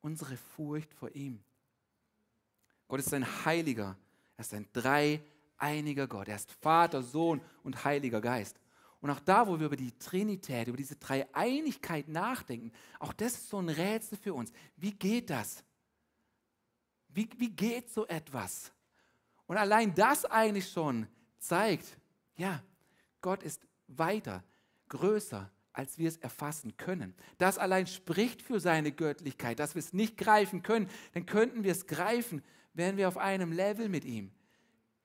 unsere 0.00 0.36
Furcht 0.36 0.92
vor 0.94 1.14
ihm. 1.14 1.40
Gott 2.88 3.00
ist 3.00 3.14
ein 3.14 3.44
Heiliger. 3.44 3.96
Er 4.40 4.44
ist 4.44 4.54
ein 4.54 4.68
dreieiniger 4.72 6.06
Gott. 6.06 6.28
Er 6.28 6.36
ist 6.36 6.50
Vater, 6.50 7.02
Sohn 7.02 7.42
und 7.62 7.84
Heiliger 7.84 8.22
Geist. 8.22 8.58
Und 9.02 9.10
auch 9.10 9.20
da, 9.20 9.46
wo 9.46 9.60
wir 9.60 9.66
über 9.66 9.76
die 9.76 9.92
Trinität, 9.98 10.66
über 10.66 10.78
diese 10.78 10.96
Dreieinigkeit 10.96 12.08
nachdenken, 12.08 12.72
auch 13.00 13.12
das 13.12 13.34
ist 13.34 13.50
so 13.50 13.58
ein 13.58 13.68
Rätsel 13.68 14.16
für 14.16 14.32
uns. 14.32 14.50
Wie 14.76 14.92
geht 14.92 15.28
das? 15.28 15.62
Wie, 17.08 17.28
wie 17.36 17.50
geht 17.50 17.90
so 17.90 18.06
etwas? 18.06 18.72
Und 19.44 19.58
allein 19.58 19.94
das 19.94 20.24
eigentlich 20.24 20.70
schon 20.70 21.06
zeigt, 21.38 21.98
ja, 22.36 22.62
Gott 23.20 23.42
ist 23.42 23.60
weiter 23.88 24.42
größer, 24.88 25.50
als 25.74 25.98
wir 25.98 26.08
es 26.08 26.16
erfassen 26.16 26.78
können. 26.78 27.14
Das 27.36 27.58
allein 27.58 27.86
spricht 27.86 28.40
für 28.40 28.58
seine 28.58 28.90
Göttlichkeit, 28.90 29.58
dass 29.58 29.74
wir 29.74 29.80
es 29.80 29.92
nicht 29.92 30.16
greifen 30.16 30.62
können. 30.62 30.88
Dann 31.12 31.26
könnten 31.26 31.62
wir 31.62 31.72
es 31.72 31.86
greifen, 31.86 32.42
wären 32.72 32.96
wir 32.96 33.08
auf 33.08 33.16
einem 33.16 33.52
Level 33.52 33.88
mit 33.88 34.04
ihm. 34.04 34.30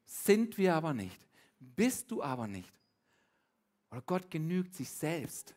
Sind 0.05 0.57
wir 0.57 0.75
aber 0.75 0.93
nicht. 0.93 1.19
Bist 1.59 2.11
du 2.11 2.21
aber 2.21 2.47
nicht. 2.47 2.71
Oder 3.91 4.01
Gott 4.01 4.29
genügt 4.29 4.75
sich 4.75 4.89
selbst. 4.89 5.55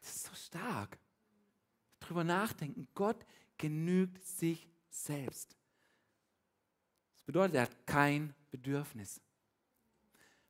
Das 0.00 0.16
ist 0.16 0.24
so 0.24 0.34
stark. 0.34 0.98
Drüber 2.00 2.24
nachdenken. 2.24 2.88
Gott 2.94 3.24
genügt 3.56 4.24
sich 4.24 4.68
selbst. 4.90 5.56
Das 7.14 7.22
bedeutet, 7.22 7.54
er 7.54 7.62
hat 7.62 7.86
kein 7.86 8.34
Bedürfnis. 8.50 9.20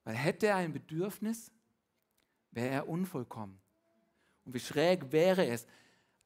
Weil 0.04 0.14
hätte 0.14 0.46
er 0.48 0.56
ein 0.56 0.72
Bedürfnis, 0.72 1.52
wäre 2.50 2.68
er 2.68 2.88
unvollkommen. 2.88 3.60
Und 4.44 4.54
wie 4.54 4.60
schräg 4.60 5.12
wäre 5.12 5.46
es, 5.46 5.66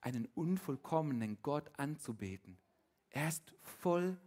einen 0.00 0.26
unvollkommenen 0.34 1.38
Gott 1.42 1.68
anzubeten. 1.78 2.56
Er 3.10 3.28
ist 3.28 3.54
vollkommen, 3.62 4.25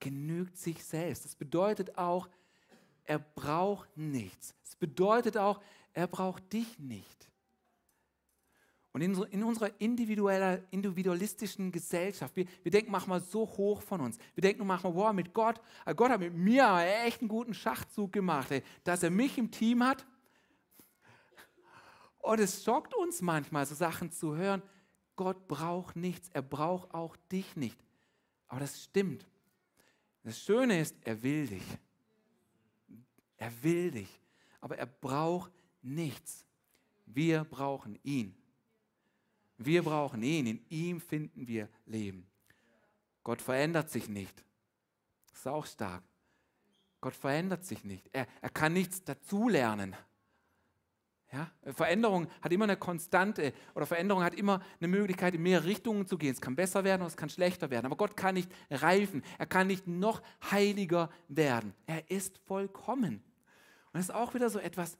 genügt 0.00 0.56
sich 0.56 0.84
selbst. 0.84 1.24
Das 1.24 1.34
bedeutet 1.34 1.96
auch, 1.98 2.28
er 3.04 3.18
braucht 3.18 3.96
nichts. 3.96 4.54
Es 4.64 4.76
bedeutet 4.76 5.36
auch, 5.36 5.60
er 5.92 6.06
braucht 6.06 6.52
dich 6.52 6.78
nicht. 6.78 7.28
Und 8.92 9.02
in, 9.02 9.14
in 9.24 9.44
unserer 9.44 9.70
individualistischen 9.80 11.70
Gesellschaft, 11.70 12.34
wir, 12.34 12.46
wir 12.62 12.72
denken 12.72 12.90
manchmal 12.90 13.20
so 13.20 13.40
hoch 13.40 13.82
von 13.82 14.00
uns. 14.00 14.18
Wir 14.34 14.42
denken 14.42 14.66
manchmal, 14.66 14.94
wow, 14.94 15.12
mit 15.12 15.32
Gott, 15.32 15.60
Gott 15.96 16.10
hat 16.10 16.20
mit 16.20 16.34
mir 16.34 16.78
echt 17.04 17.20
einen 17.20 17.28
guten 17.28 17.54
Schachzug 17.54 18.12
gemacht, 18.12 18.50
ey, 18.50 18.62
dass 18.84 19.02
er 19.02 19.10
mich 19.10 19.38
im 19.38 19.50
Team 19.50 19.84
hat 19.84 20.06
und 22.18 22.40
es 22.40 22.62
schockt 22.62 22.94
uns 22.94 23.22
manchmal, 23.22 23.64
so 23.64 23.74
Sachen 23.74 24.10
zu 24.10 24.36
hören. 24.36 24.62
Gott 25.16 25.48
braucht 25.48 25.96
nichts, 25.96 26.28
er 26.32 26.42
braucht 26.42 26.92
auch 26.92 27.16
dich 27.32 27.56
nicht. 27.56 27.78
Aber 28.48 28.60
das 28.60 28.82
stimmt. 28.82 29.26
Das 30.24 30.38
Schöne 30.40 30.80
ist, 30.80 30.96
er 31.02 31.22
will 31.22 31.46
dich. 31.46 31.62
Er 33.36 33.62
will 33.62 33.90
dich. 33.90 34.20
Aber 34.60 34.76
er 34.76 34.86
braucht 34.86 35.52
nichts. 35.82 36.44
Wir 37.06 37.44
brauchen 37.44 37.98
ihn. 38.02 38.34
Wir 39.56 39.82
brauchen 39.82 40.22
ihn. 40.22 40.46
In 40.46 40.66
ihm 40.68 41.00
finden 41.00 41.46
wir 41.46 41.68
Leben. 41.86 42.26
Gott 43.22 43.40
verändert 43.42 43.90
sich 43.90 44.08
nicht. 44.08 44.44
Das 45.30 45.40
ist 45.40 45.46
auch 45.46 45.66
stark. 45.66 46.02
Gott 47.00 47.14
verändert 47.14 47.64
sich 47.64 47.84
nicht. 47.84 48.08
Er, 48.12 48.26
er 48.40 48.50
kann 48.50 48.72
nichts 48.72 49.04
dazulernen. 49.04 49.94
Ja? 51.32 51.50
Veränderung 51.72 52.28
hat 52.40 52.52
immer 52.52 52.64
eine 52.64 52.76
Konstante 52.76 53.52
oder 53.74 53.86
Veränderung 53.86 54.22
hat 54.22 54.34
immer 54.34 54.62
eine 54.80 54.88
Möglichkeit, 54.88 55.34
in 55.34 55.42
mehrere 55.42 55.66
Richtungen 55.66 56.06
zu 56.06 56.16
gehen. 56.16 56.32
Es 56.32 56.40
kann 56.40 56.56
besser 56.56 56.84
werden 56.84 57.02
oder 57.02 57.08
es 57.08 57.16
kann 57.16 57.28
schlechter 57.28 57.70
werden. 57.70 57.86
Aber 57.86 57.96
Gott 57.96 58.16
kann 58.16 58.34
nicht 58.34 58.50
reifen. 58.70 59.22
Er 59.38 59.46
kann 59.46 59.66
nicht 59.66 59.86
noch 59.86 60.22
heiliger 60.50 61.10
werden. 61.28 61.74
Er 61.86 62.10
ist 62.10 62.38
vollkommen. 62.38 63.22
Und 63.92 63.94
das 63.94 64.04
ist 64.04 64.14
auch 64.14 64.34
wieder 64.34 64.48
so 64.48 64.58
etwas, 64.58 64.96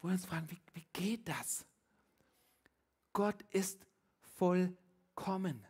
wo 0.00 0.08
wir 0.08 0.12
uns 0.12 0.24
fragen, 0.24 0.50
wie, 0.50 0.60
wie 0.74 0.86
geht 0.92 1.28
das? 1.28 1.66
Gott 3.12 3.42
ist 3.50 3.84
vollkommen. 4.36 5.66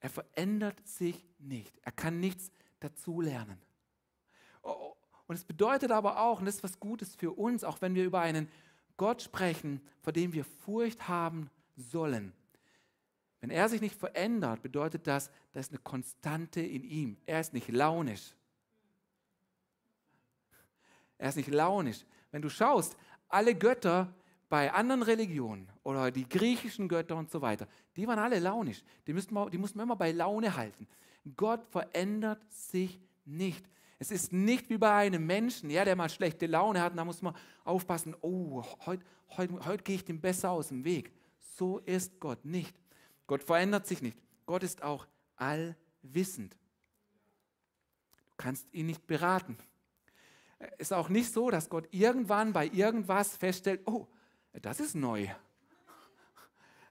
Er 0.00 0.10
verändert 0.10 0.86
sich 0.86 1.26
nicht. 1.38 1.78
Er 1.82 1.92
kann 1.92 2.20
nichts 2.20 2.50
dazulernen. 2.80 3.60
Und 5.26 5.36
es 5.36 5.44
bedeutet 5.44 5.90
aber 5.90 6.20
auch, 6.20 6.40
und 6.40 6.46
das 6.46 6.56
ist 6.56 6.64
was 6.64 6.80
Gutes 6.80 7.14
für 7.14 7.32
uns, 7.32 7.64
auch 7.64 7.80
wenn 7.80 7.94
wir 7.94 8.04
über 8.04 8.20
einen 8.20 8.48
Gott 8.96 9.22
sprechen, 9.22 9.80
vor 10.00 10.12
dem 10.12 10.32
wir 10.32 10.44
Furcht 10.44 11.08
haben 11.08 11.50
sollen. 11.76 12.32
Wenn 13.40 13.50
er 13.50 13.68
sich 13.68 13.80
nicht 13.80 13.94
verändert, 13.94 14.62
bedeutet 14.62 15.06
das, 15.06 15.30
da 15.52 15.60
ist 15.60 15.70
eine 15.70 15.80
Konstante 15.80 16.60
in 16.60 16.82
ihm. 16.84 17.16
Er 17.26 17.40
ist 17.40 17.52
nicht 17.52 17.68
launisch. 17.68 18.34
Er 21.18 21.28
ist 21.28 21.36
nicht 21.36 21.50
launisch. 21.50 22.04
Wenn 22.30 22.42
du 22.42 22.48
schaust, 22.48 22.96
alle 23.28 23.54
Götter 23.54 24.14
bei 24.48 24.72
anderen 24.72 25.02
Religionen 25.02 25.68
oder 25.82 26.10
die 26.10 26.28
griechischen 26.28 26.88
Götter 26.88 27.16
und 27.16 27.30
so 27.30 27.42
weiter, 27.42 27.66
die 27.96 28.06
waren 28.06 28.18
alle 28.18 28.38
launisch. 28.38 28.82
Die, 29.06 29.12
müssten 29.12 29.34
wir, 29.34 29.50
die 29.50 29.58
mussten 29.58 29.78
wir 29.78 29.82
immer 29.82 29.96
bei 29.96 30.12
Laune 30.12 30.56
halten. 30.56 30.86
Gott 31.36 31.64
verändert 31.66 32.42
sich 32.50 33.00
nicht. 33.24 33.64
Es 33.98 34.10
ist 34.10 34.32
nicht 34.32 34.68
wie 34.70 34.78
bei 34.78 34.92
einem 34.92 35.24
Menschen, 35.26 35.70
ja, 35.70 35.84
der 35.84 35.96
mal 35.96 36.08
schlechte 36.08 36.46
Laune 36.46 36.82
hat, 36.82 36.92
und 36.92 36.96
da 36.96 37.04
muss 37.04 37.22
man 37.22 37.34
aufpassen, 37.64 38.14
oh, 38.20 38.62
heute, 38.86 39.04
heute, 39.36 39.64
heute 39.64 39.82
gehe 39.82 39.96
ich 39.96 40.04
dem 40.04 40.20
besser 40.20 40.50
aus 40.50 40.68
dem 40.68 40.84
Weg. 40.84 41.12
So 41.56 41.78
ist 41.78 42.18
Gott 42.20 42.44
nicht. 42.44 42.76
Gott 43.26 43.42
verändert 43.42 43.86
sich 43.86 44.02
nicht. 44.02 44.18
Gott 44.46 44.62
ist 44.62 44.82
auch 44.82 45.06
allwissend. 45.36 46.54
Du 48.30 48.34
kannst 48.36 48.66
ihn 48.72 48.86
nicht 48.86 49.06
beraten. 49.06 49.56
Es 50.58 50.88
ist 50.88 50.92
auch 50.92 51.08
nicht 51.08 51.32
so, 51.32 51.50
dass 51.50 51.68
Gott 51.68 51.88
irgendwann 51.90 52.52
bei 52.52 52.66
irgendwas 52.66 53.36
feststellt, 53.36 53.82
oh, 53.86 54.08
das 54.52 54.80
ist 54.80 54.94
neu. 54.94 55.28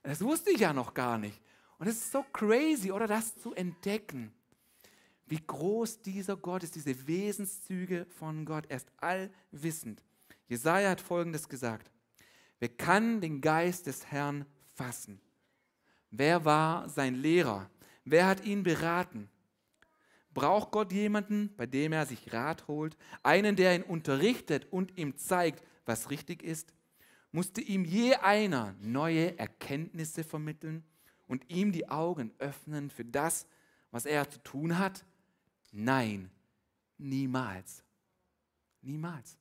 Das 0.02 0.20
wusste 0.20 0.50
ich 0.50 0.60
ja 0.60 0.72
noch 0.72 0.94
gar 0.94 1.18
nicht. 1.18 1.40
Und 1.78 1.86
es 1.86 1.96
ist 1.96 2.12
so 2.12 2.24
crazy, 2.32 2.92
oder 2.92 3.06
das 3.06 3.36
zu 3.36 3.54
entdecken 3.54 4.32
wie 5.26 5.40
groß 5.44 6.02
dieser 6.02 6.36
Gott 6.36 6.62
ist, 6.62 6.74
diese 6.74 7.06
Wesenszüge 7.06 8.06
von 8.06 8.44
Gott. 8.44 8.66
Er 8.68 8.76
ist 8.76 8.92
allwissend. 8.98 10.02
Jesaja 10.48 10.90
hat 10.90 11.00
folgendes 11.00 11.48
gesagt: 11.48 11.90
Wer 12.58 12.68
kann 12.68 13.20
den 13.20 13.40
Geist 13.40 13.86
des 13.86 14.06
Herrn 14.06 14.44
fassen? 14.74 15.20
Wer 16.10 16.44
war 16.44 16.88
sein 16.88 17.14
Lehrer? 17.14 17.70
Wer 18.04 18.26
hat 18.26 18.44
ihn 18.44 18.62
beraten? 18.62 19.28
Braucht 20.34 20.72
Gott 20.72 20.92
jemanden, 20.92 21.54
bei 21.56 21.66
dem 21.66 21.92
er 21.92 22.06
sich 22.06 22.32
Rat 22.32 22.68
holt? 22.68 22.96
Einen, 23.22 23.56
der 23.56 23.74
ihn 23.74 23.82
unterrichtet 23.82 24.66
und 24.70 24.98
ihm 24.98 25.16
zeigt, 25.16 25.64
was 25.86 26.10
richtig 26.10 26.42
ist? 26.42 26.74
Musste 27.32 27.60
ihm 27.60 27.84
je 27.84 28.14
einer 28.16 28.74
neue 28.80 29.38
Erkenntnisse 29.38 30.24
vermitteln 30.24 30.84
und 31.26 31.50
ihm 31.50 31.72
die 31.72 31.88
Augen 31.88 32.32
öffnen 32.38 32.90
für 32.90 33.04
das, 33.04 33.46
was 33.90 34.06
er 34.06 34.28
zu 34.28 34.42
tun 34.42 34.78
hat? 34.78 35.04
Nein, 35.76 36.30
niemals. 36.98 37.82
Niemals. 38.80 39.36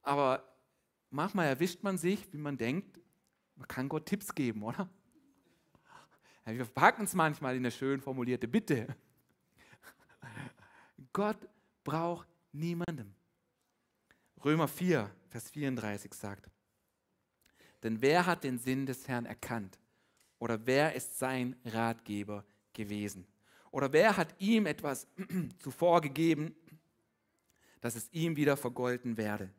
Aber 0.00 0.48
manchmal 1.10 1.46
erwischt 1.46 1.82
man 1.82 1.98
sich, 1.98 2.32
wie 2.32 2.38
man 2.38 2.56
denkt, 2.56 3.00
man 3.56 3.66
kann 3.66 3.88
Gott 3.88 4.06
Tipps 4.06 4.32
geben, 4.32 4.62
oder? 4.62 4.88
Wir 6.44 6.64
packen 6.66 7.02
es 7.02 7.14
manchmal 7.14 7.56
in 7.56 7.62
eine 7.62 7.72
schön 7.72 8.00
formulierte 8.00 8.46
Bitte. 8.46 8.94
Gott 11.12 11.48
braucht 11.82 12.28
niemandem. 12.52 13.12
Römer 14.44 14.68
4, 14.68 15.10
Vers 15.30 15.50
34 15.50 16.14
sagt, 16.14 16.48
denn 17.82 18.00
wer 18.00 18.24
hat 18.24 18.44
den 18.44 18.58
Sinn 18.58 18.86
des 18.86 19.08
Herrn 19.08 19.26
erkannt? 19.26 19.80
Oder 20.38 20.64
wer 20.64 20.94
ist 20.94 21.18
sein 21.18 21.56
Ratgeber 21.64 22.44
gewesen? 22.72 23.26
Oder 23.74 23.92
wer 23.92 24.16
hat 24.16 24.40
ihm 24.40 24.66
etwas 24.66 25.08
zuvor 25.58 26.00
gegeben, 26.00 26.54
dass 27.80 27.96
es 27.96 28.08
ihm 28.12 28.36
wieder 28.36 28.56
vergolten 28.56 29.16
werde? 29.16 29.52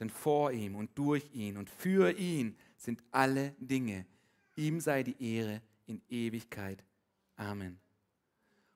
Denn 0.00 0.10
vor 0.10 0.50
ihm 0.50 0.74
und 0.74 0.98
durch 0.98 1.32
ihn 1.32 1.56
und 1.56 1.70
für 1.70 2.10
ihn 2.18 2.58
sind 2.76 3.00
alle 3.12 3.52
Dinge. 3.60 4.06
Ihm 4.56 4.80
sei 4.80 5.04
die 5.04 5.22
Ehre 5.22 5.62
in 5.86 6.02
Ewigkeit. 6.08 6.82
Amen. 7.36 7.78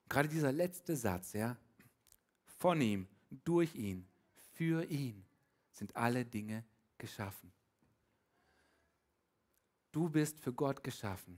Und 0.04 0.10
gerade 0.10 0.28
dieser 0.28 0.52
letzte 0.52 0.94
Satz, 0.94 1.32
ja, 1.32 1.56
von 2.58 2.80
ihm, 2.80 3.08
durch 3.42 3.74
ihn, 3.74 4.06
für 4.52 4.84
ihn 4.84 5.24
sind 5.72 5.96
alle 5.96 6.24
Dinge 6.24 6.64
geschaffen. 6.98 7.50
Du 9.90 10.08
bist 10.08 10.38
für 10.38 10.52
Gott 10.52 10.84
geschaffen, 10.84 11.36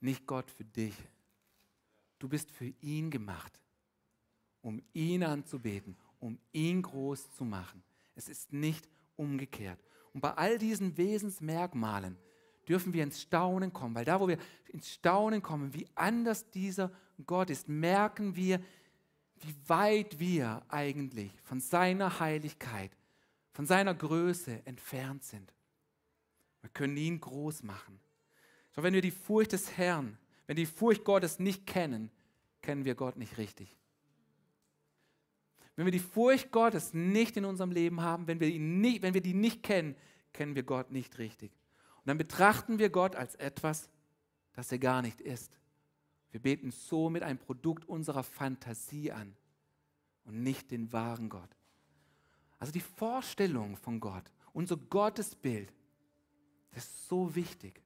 nicht 0.00 0.26
Gott 0.26 0.50
für 0.50 0.64
dich. 0.64 0.96
Du 2.26 2.30
bist 2.30 2.50
für 2.50 2.72
ihn 2.80 3.12
gemacht, 3.12 3.60
um 4.60 4.82
ihn 4.92 5.22
anzubeten, 5.22 5.96
um 6.18 6.40
ihn 6.50 6.82
groß 6.82 7.30
zu 7.36 7.44
machen. 7.44 7.84
Es 8.16 8.28
ist 8.28 8.52
nicht 8.52 8.88
umgekehrt. 9.14 9.78
Und 10.12 10.22
bei 10.22 10.32
all 10.32 10.58
diesen 10.58 10.96
Wesensmerkmalen 10.96 12.18
dürfen 12.66 12.92
wir 12.92 13.04
ins 13.04 13.22
Staunen 13.22 13.72
kommen, 13.72 13.94
weil 13.94 14.04
da, 14.04 14.18
wo 14.18 14.26
wir 14.26 14.38
ins 14.72 14.90
Staunen 14.90 15.40
kommen, 15.40 15.72
wie 15.72 15.86
anders 15.94 16.50
dieser 16.50 16.90
Gott 17.24 17.48
ist, 17.48 17.68
merken 17.68 18.34
wir, 18.34 18.60
wie 19.36 19.54
weit 19.68 20.18
wir 20.18 20.64
eigentlich 20.66 21.30
von 21.44 21.60
seiner 21.60 22.18
Heiligkeit, 22.18 22.90
von 23.52 23.66
seiner 23.66 23.94
Größe 23.94 24.66
entfernt 24.66 25.22
sind. 25.22 25.54
Wir 26.60 26.70
können 26.70 26.96
ihn 26.96 27.20
groß 27.20 27.62
machen. 27.62 28.00
So, 28.72 28.82
wenn 28.82 28.94
wir 28.94 29.00
die 29.00 29.12
Furcht 29.12 29.52
des 29.52 29.76
Herrn 29.76 30.18
wenn 30.46 30.56
die 30.56 30.66
Furcht 30.66 31.04
Gottes 31.04 31.38
nicht 31.38 31.66
kennen, 31.66 32.10
kennen 32.66 32.84
wir 32.84 32.96
Gott 32.96 33.16
nicht 33.16 33.38
richtig. 33.38 33.76
Wenn 35.76 35.84
wir 35.84 35.92
die 35.92 36.00
Furcht 36.00 36.50
Gottes 36.50 36.92
nicht 36.94 37.36
in 37.36 37.44
unserem 37.44 37.70
Leben 37.70 38.00
haben, 38.00 38.26
wenn 38.26 38.40
wir, 38.40 38.48
ihn 38.48 38.80
nicht, 38.80 39.02
wenn 39.02 39.14
wir 39.14 39.20
die 39.20 39.34
nicht 39.34 39.62
kennen, 39.62 39.94
kennen 40.32 40.56
wir 40.56 40.64
Gott 40.64 40.90
nicht 40.90 41.16
richtig. 41.18 41.52
Und 41.98 42.08
dann 42.08 42.18
betrachten 42.18 42.80
wir 42.80 42.90
Gott 42.90 43.14
als 43.14 43.36
etwas, 43.36 43.88
das 44.54 44.72
er 44.72 44.80
gar 44.80 45.00
nicht 45.00 45.20
ist. 45.20 45.56
Wir 46.32 46.40
beten 46.40 46.72
somit 46.72 47.22
ein 47.22 47.38
Produkt 47.38 47.88
unserer 47.88 48.24
Fantasie 48.24 49.12
an 49.12 49.36
und 50.24 50.42
nicht 50.42 50.72
den 50.72 50.92
wahren 50.92 51.28
Gott. 51.28 51.56
Also 52.58 52.72
die 52.72 52.80
Vorstellung 52.80 53.76
von 53.76 54.00
Gott, 54.00 54.24
unser 54.52 54.76
Gottesbild, 54.76 55.72
das 56.72 56.82
ist 56.82 57.06
so 57.06 57.32
wichtig. 57.36 57.80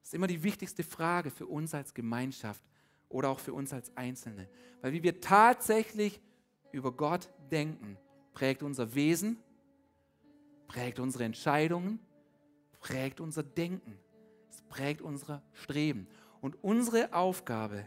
Das 0.00 0.10
ist 0.10 0.14
immer 0.14 0.26
die 0.26 0.42
wichtigste 0.42 0.84
Frage 0.84 1.30
für 1.30 1.46
uns 1.46 1.72
als 1.72 1.94
Gemeinschaft 1.94 2.62
oder 3.08 3.30
auch 3.30 3.40
für 3.40 3.52
uns 3.52 3.72
als 3.72 3.96
Einzelne. 3.96 4.48
Weil 4.80 4.92
wie 4.92 5.02
wir 5.02 5.20
tatsächlich 5.20 6.20
über 6.72 6.92
Gott 6.92 7.30
denken, 7.50 7.96
prägt 8.32 8.62
unser 8.62 8.94
Wesen, 8.94 9.38
prägt 10.66 10.98
unsere 10.98 11.24
Entscheidungen, 11.24 11.98
prägt 12.80 13.20
unser 13.20 13.42
Denken, 13.42 13.98
es 14.50 14.62
prägt 14.62 15.02
unser 15.02 15.42
Streben. 15.52 16.06
Und 16.40 16.62
unsere 16.62 17.12
Aufgabe 17.12 17.86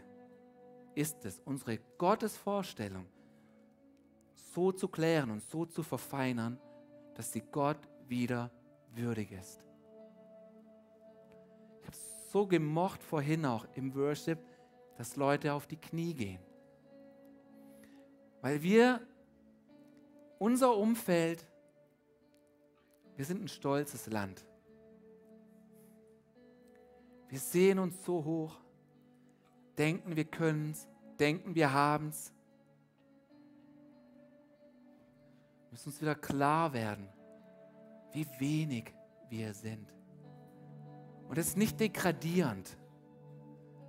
ist 0.94 1.24
es, 1.24 1.40
unsere 1.44 1.78
Gottesvorstellung 1.96 3.06
so 4.54 4.72
zu 4.72 4.88
klären 4.88 5.30
und 5.30 5.42
so 5.42 5.64
zu 5.64 5.82
verfeinern, 5.82 6.58
dass 7.14 7.32
sie 7.32 7.40
Gott 7.40 7.78
wieder 8.08 8.50
würdig 8.94 9.32
ist 9.32 9.62
so 12.32 12.46
gemocht 12.46 13.02
vorhin 13.02 13.44
auch 13.44 13.66
im 13.74 13.94
Worship, 13.94 14.38
dass 15.02 15.16
Leute 15.16 15.52
auf 15.52 15.66
die 15.66 15.78
Knie 15.78 16.14
gehen. 16.14 16.38
Weil 18.40 18.62
wir, 18.62 19.00
unser 20.38 20.76
Umfeld, 20.76 21.44
wir 23.16 23.24
sind 23.24 23.42
ein 23.42 23.48
stolzes 23.48 24.06
Land. 24.06 24.46
Wir 27.26 27.40
sehen 27.40 27.80
uns 27.80 28.04
so 28.04 28.24
hoch. 28.24 28.56
denken, 29.76 30.14
wir 30.14 30.24
können 30.24 30.70
es, 30.70 30.86
denken, 31.18 31.56
wir 31.56 31.72
haben 31.72 32.10
es. 32.10 32.32
müssen 35.72 35.88
uns 35.88 36.00
wieder 36.00 36.14
klar 36.14 36.72
werden, 36.74 37.08
wie 38.12 38.28
wenig 38.38 38.94
wir 39.30 39.52
sind. 39.52 39.92
Und 41.28 41.38
es 41.38 41.48
ist 41.48 41.56
nicht 41.56 41.80
degradierend. 41.80 42.78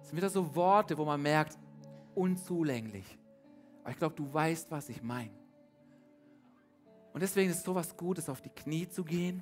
Es 0.04 0.10
sind 0.10 0.18
wieder 0.18 0.30
so 0.30 0.54
Worte, 0.54 0.98
wo 0.98 1.06
man 1.06 1.22
merkt, 1.22 1.58
unzulänglich. 2.14 3.18
Aber 3.82 3.92
ich 3.92 3.98
glaube, 3.98 4.16
du 4.16 4.32
weißt, 4.32 4.70
was 4.70 4.90
ich 4.90 5.02
meine. 5.02 5.32
Und 7.14 7.22
deswegen 7.22 7.50
ist 7.50 7.58
es 7.60 7.64
so 7.64 7.74
was 7.74 7.96
Gutes, 7.96 8.28
auf 8.28 8.42
die 8.42 8.50
Knie 8.50 8.88
zu 8.88 9.04
gehen, 9.04 9.42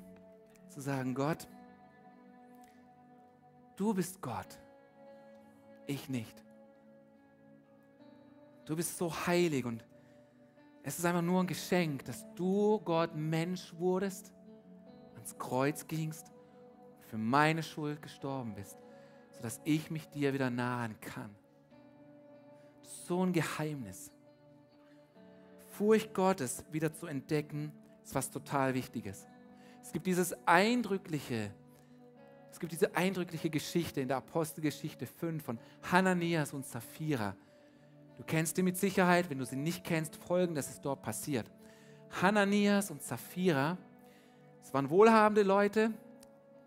zu 0.68 0.80
sagen, 0.80 1.14
Gott, 1.14 1.48
du 3.76 3.92
bist 3.92 4.22
Gott, 4.22 4.58
ich 5.86 6.08
nicht. 6.08 6.42
Du 8.64 8.76
bist 8.76 8.96
so 8.96 9.12
heilig 9.26 9.64
und 9.64 9.84
es 10.84 10.98
ist 10.98 11.04
einfach 11.04 11.22
nur 11.22 11.40
ein 11.40 11.46
Geschenk, 11.46 12.04
dass 12.04 12.24
du, 12.34 12.80
Gott, 12.84 13.14
Mensch 13.16 13.74
wurdest, 13.78 14.32
ans 15.14 15.36
Kreuz 15.38 15.86
gingst 15.86 16.30
und 16.98 17.06
für 17.06 17.18
meine 17.18 17.62
Schuld 17.62 18.00
gestorben 18.00 18.54
bist, 18.54 18.81
sodass 19.42 19.60
ich 19.64 19.90
mich 19.90 20.08
dir 20.08 20.32
wieder 20.32 20.50
nahen 20.50 20.94
kann. 21.00 21.34
So 22.80 23.26
ein 23.26 23.32
Geheimnis. 23.32 24.12
Furcht 25.66 26.14
Gottes 26.14 26.64
wieder 26.70 26.92
zu 26.92 27.06
entdecken, 27.06 27.72
ist 28.04 28.14
was 28.14 28.30
total 28.30 28.72
Wichtiges. 28.74 29.26
Es 29.82 29.90
gibt 29.90 30.06
dieses 30.06 30.32
eindrückliche, 30.46 31.50
es 32.52 32.60
gibt 32.60 32.70
diese 32.70 32.94
eindrückliche 32.94 33.50
Geschichte 33.50 34.00
in 34.00 34.06
der 34.06 34.18
Apostelgeschichte 34.18 35.06
5 35.06 35.42
von 35.42 35.58
Hananias 35.90 36.52
und 36.52 36.64
Sapphira. 36.64 37.34
Du 38.16 38.22
kennst 38.22 38.56
die 38.56 38.62
mit 38.62 38.76
Sicherheit, 38.76 39.28
wenn 39.28 39.38
du 39.38 39.44
sie 39.44 39.56
nicht 39.56 39.82
kennst, 39.82 40.14
folgendes 40.14 40.68
ist 40.68 40.84
dort 40.84 41.02
passiert. 41.02 41.50
Hananias 42.22 42.92
und 42.92 43.02
Sapphira, 43.02 43.76
es 44.62 44.72
waren 44.72 44.88
wohlhabende 44.88 45.42
Leute, 45.42 45.90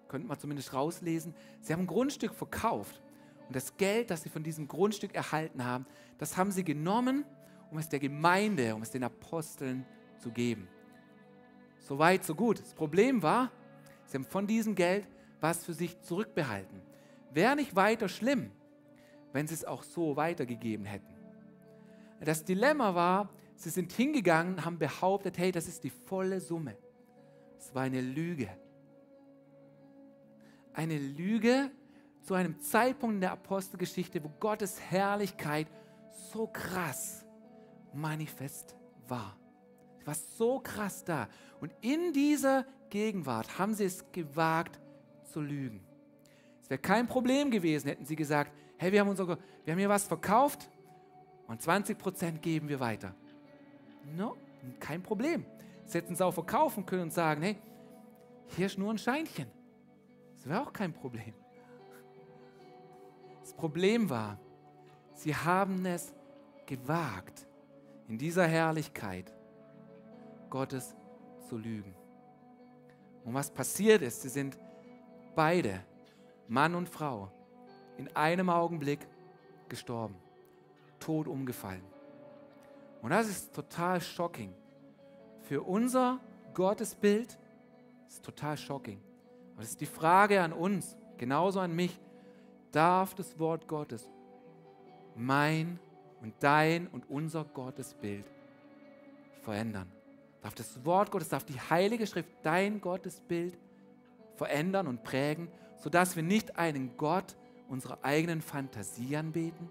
könnte 0.08 0.28
man 0.28 0.39
zumindest 0.39 0.74
rauslesen. 0.74 1.34
Sie 1.62 1.74
haben 1.74 1.82
ein 1.82 1.88
Grundstück 1.88 2.34
verkauft 2.34 3.02
und 3.48 3.56
das 3.56 3.78
Geld, 3.78 4.10
das 4.10 4.24
sie 4.24 4.30
von 4.30 4.44
diesem 4.44 4.68
Grundstück 4.68 5.13
erhalten 5.13 5.63
haben, 5.63 5.86
das 6.18 6.38
haben 6.38 6.52
sie 6.52 6.63
genommen, 6.63 7.26
um 7.72 7.78
es 7.78 7.89
der 7.89 8.00
Gemeinde, 8.00 8.76
um 8.76 8.82
es 8.82 8.91
den 8.91 9.04
Aposteln 9.04 9.86
zu 10.20 10.32
geben. 10.32 10.68
So 11.80 12.00
weit, 12.00 12.24
so 12.24 12.34
gut. 12.34 12.60
Das 12.60 12.74
Problem 12.74 13.22
war, 13.22 13.52
sie 14.06 14.18
haben 14.18 14.26
von 14.26 14.48
diesem 14.48 14.76
Geld 14.76 15.08
was 15.41 15.63
für 15.63 15.74
sich 15.74 16.02
zurückbehalten. 16.02 16.82
Wäre 17.32 17.56
nicht 17.56 17.76
weiter 17.76 18.10
schlimm, 18.10 18.52
wenn 19.32 19.46
sie 19.46 19.54
es 19.54 19.65
auch 19.65 19.84
so 19.84 20.15
weitergegeben 20.15 20.86
hätten. 20.86 21.13
Das 22.22 22.44
Dilemma 22.44 22.96
war, 22.96 23.30
sie 23.56 23.70
sind 23.70 23.91
hingegangen, 23.91 24.65
haben 24.65 24.80
behauptet, 24.80 25.38
hey, 25.38 25.52
das 25.52 25.68
ist 25.68 25.84
die 25.84 25.91
volle 25.91 26.39
Summe. 26.39 26.76
Es 27.60 27.76
war 27.76 27.84
eine 27.84 28.02
Lüge. 28.02 28.50
Eine 30.75 30.97
Lüge 30.97 31.71
zu 32.21 32.33
einem 32.33 32.59
Zeitpunkt 32.59 33.15
in 33.15 33.21
der 33.21 33.31
Apostelgeschichte, 33.31 34.23
wo 34.23 34.29
Gottes 34.39 34.79
Herrlichkeit 34.79 35.67
so 36.31 36.47
krass 36.47 37.25
manifest 37.93 38.75
war. 39.07 39.38
Es 39.99 40.07
war 40.07 40.15
so 40.15 40.59
krass 40.59 41.03
da. 41.03 41.27
Und 41.61 41.71
in 41.81 42.13
dieser 42.13 42.65
Gegenwart 42.89 43.57
haben 43.57 43.73
sie 43.73 43.85
es 43.85 44.11
gewagt 44.11 44.79
zu 45.23 45.41
lügen. 45.41 45.83
Es 46.61 46.69
wäre 46.69 46.81
kein 46.81 47.07
Problem 47.07 47.51
gewesen, 47.51 47.88
hätten 47.88 48.05
sie 48.05 48.15
gesagt, 48.15 48.51
hey, 48.77 48.91
wir 48.91 48.99
haben, 48.99 49.09
unser, 49.09 49.27
wir 49.27 49.71
haben 49.71 49.79
hier 49.79 49.89
was 49.89 50.05
verkauft, 50.05 50.69
und 51.47 51.61
20 51.61 51.97
Prozent 51.97 52.41
geben 52.41 52.69
wir 52.69 52.79
weiter. 52.79 53.13
No, 54.15 54.35
kein 54.79 55.01
Problem. 55.01 55.45
Sie 55.85 55.97
hätten 55.97 56.13
es 56.13 56.21
auch 56.21 56.33
verkaufen 56.33 56.85
können 56.85 57.03
und 57.03 57.13
sagen, 57.13 57.43
hey, 57.43 57.57
hier 58.55 58.65
ist 58.65 58.77
nur 58.77 58.91
ein 58.91 58.97
Scheinchen. 58.97 59.47
Das 60.45 60.51
wäre 60.51 60.62
auch 60.62 60.73
kein 60.73 60.93
Problem. 60.93 61.34
Das 63.41 63.51
Problem 63.53 64.12
war, 64.12 64.38
sie 65.15 65.36
haben 65.36 65.84
es 65.88 66.13
gewagt, 66.67 67.47
in 68.08 68.19
dieser 68.19 68.45
Herrlichkeit 68.45 69.34
Gottes 70.51 70.95
zu 71.49 71.58
lügen. 71.58 71.95
Und 73.23 73.34
was 73.34 73.49
passiert 73.49 74.03
ist, 74.03 74.21
sie 74.21 74.29
sind 74.29 74.60
beide, 75.34 75.84
Mann 76.47 76.75
und 76.75 76.89
Frau, 76.89 77.31
in 77.97 78.15
einem 78.15 78.51
Augenblick 78.51 78.99
gestorben 79.67 80.15
tot 80.99 81.27
umgefallen. 81.27 81.84
Und 83.01 83.10
das 83.10 83.27
ist 83.27 83.51
total 83.51 83.99
shocking. 83.99 84.53
Für 85.41 85.63
unser 85.63 86.19
Gottesbild 86.53 87.36
ist 88.08 88.23
total 88.23 88.55
shocking. 88.58 89.01
Aber 89.56 89.62
das 89.62 89.72
ist 89.72 89.82
die 89.82 89.86
Frage 89.86 90.41
an 90.41 90.52
uns, 90.52 90.98
genauso 91.18 91.62
an 91.62 91.74
mich. 91.74 91.98
Darf 92.74 93.15
das 93.15 93.39
Wort 93.39 93.70
Gottes 93.70 94.10
mein 95.15 95.80
und 96.22 96.34
dein 96.41 96.88
und 96.88 97.10
unser 97.10 97.46
Gottesbild 97.46 98.26
verändern? 99.39 99.89
Darf 100.41 100.56
das 100.56 100.84
Wort 100.84 101.10
Gottes, 101.10 101.30
darf 101.30 101.46
die 101.46 101.58
Heilige 101.60 102.06
Schrift 102.06 102.30
dein 102.44 102.82
Gottesbild 102.82 103.58
verändern 104.36 104.88
und 104.88 105.04
prägen, 105.04 105.48
sodass 105.78 106.18
wir 106.18 106.24
nicht 106.24 106.60
einen 106.60 106.98
Gott 106.98 107.38
unserer 107.70 108.00
eigenen 108.04 108.41
Fantasie 108.41 109.15
anbeten, 109.15 109.70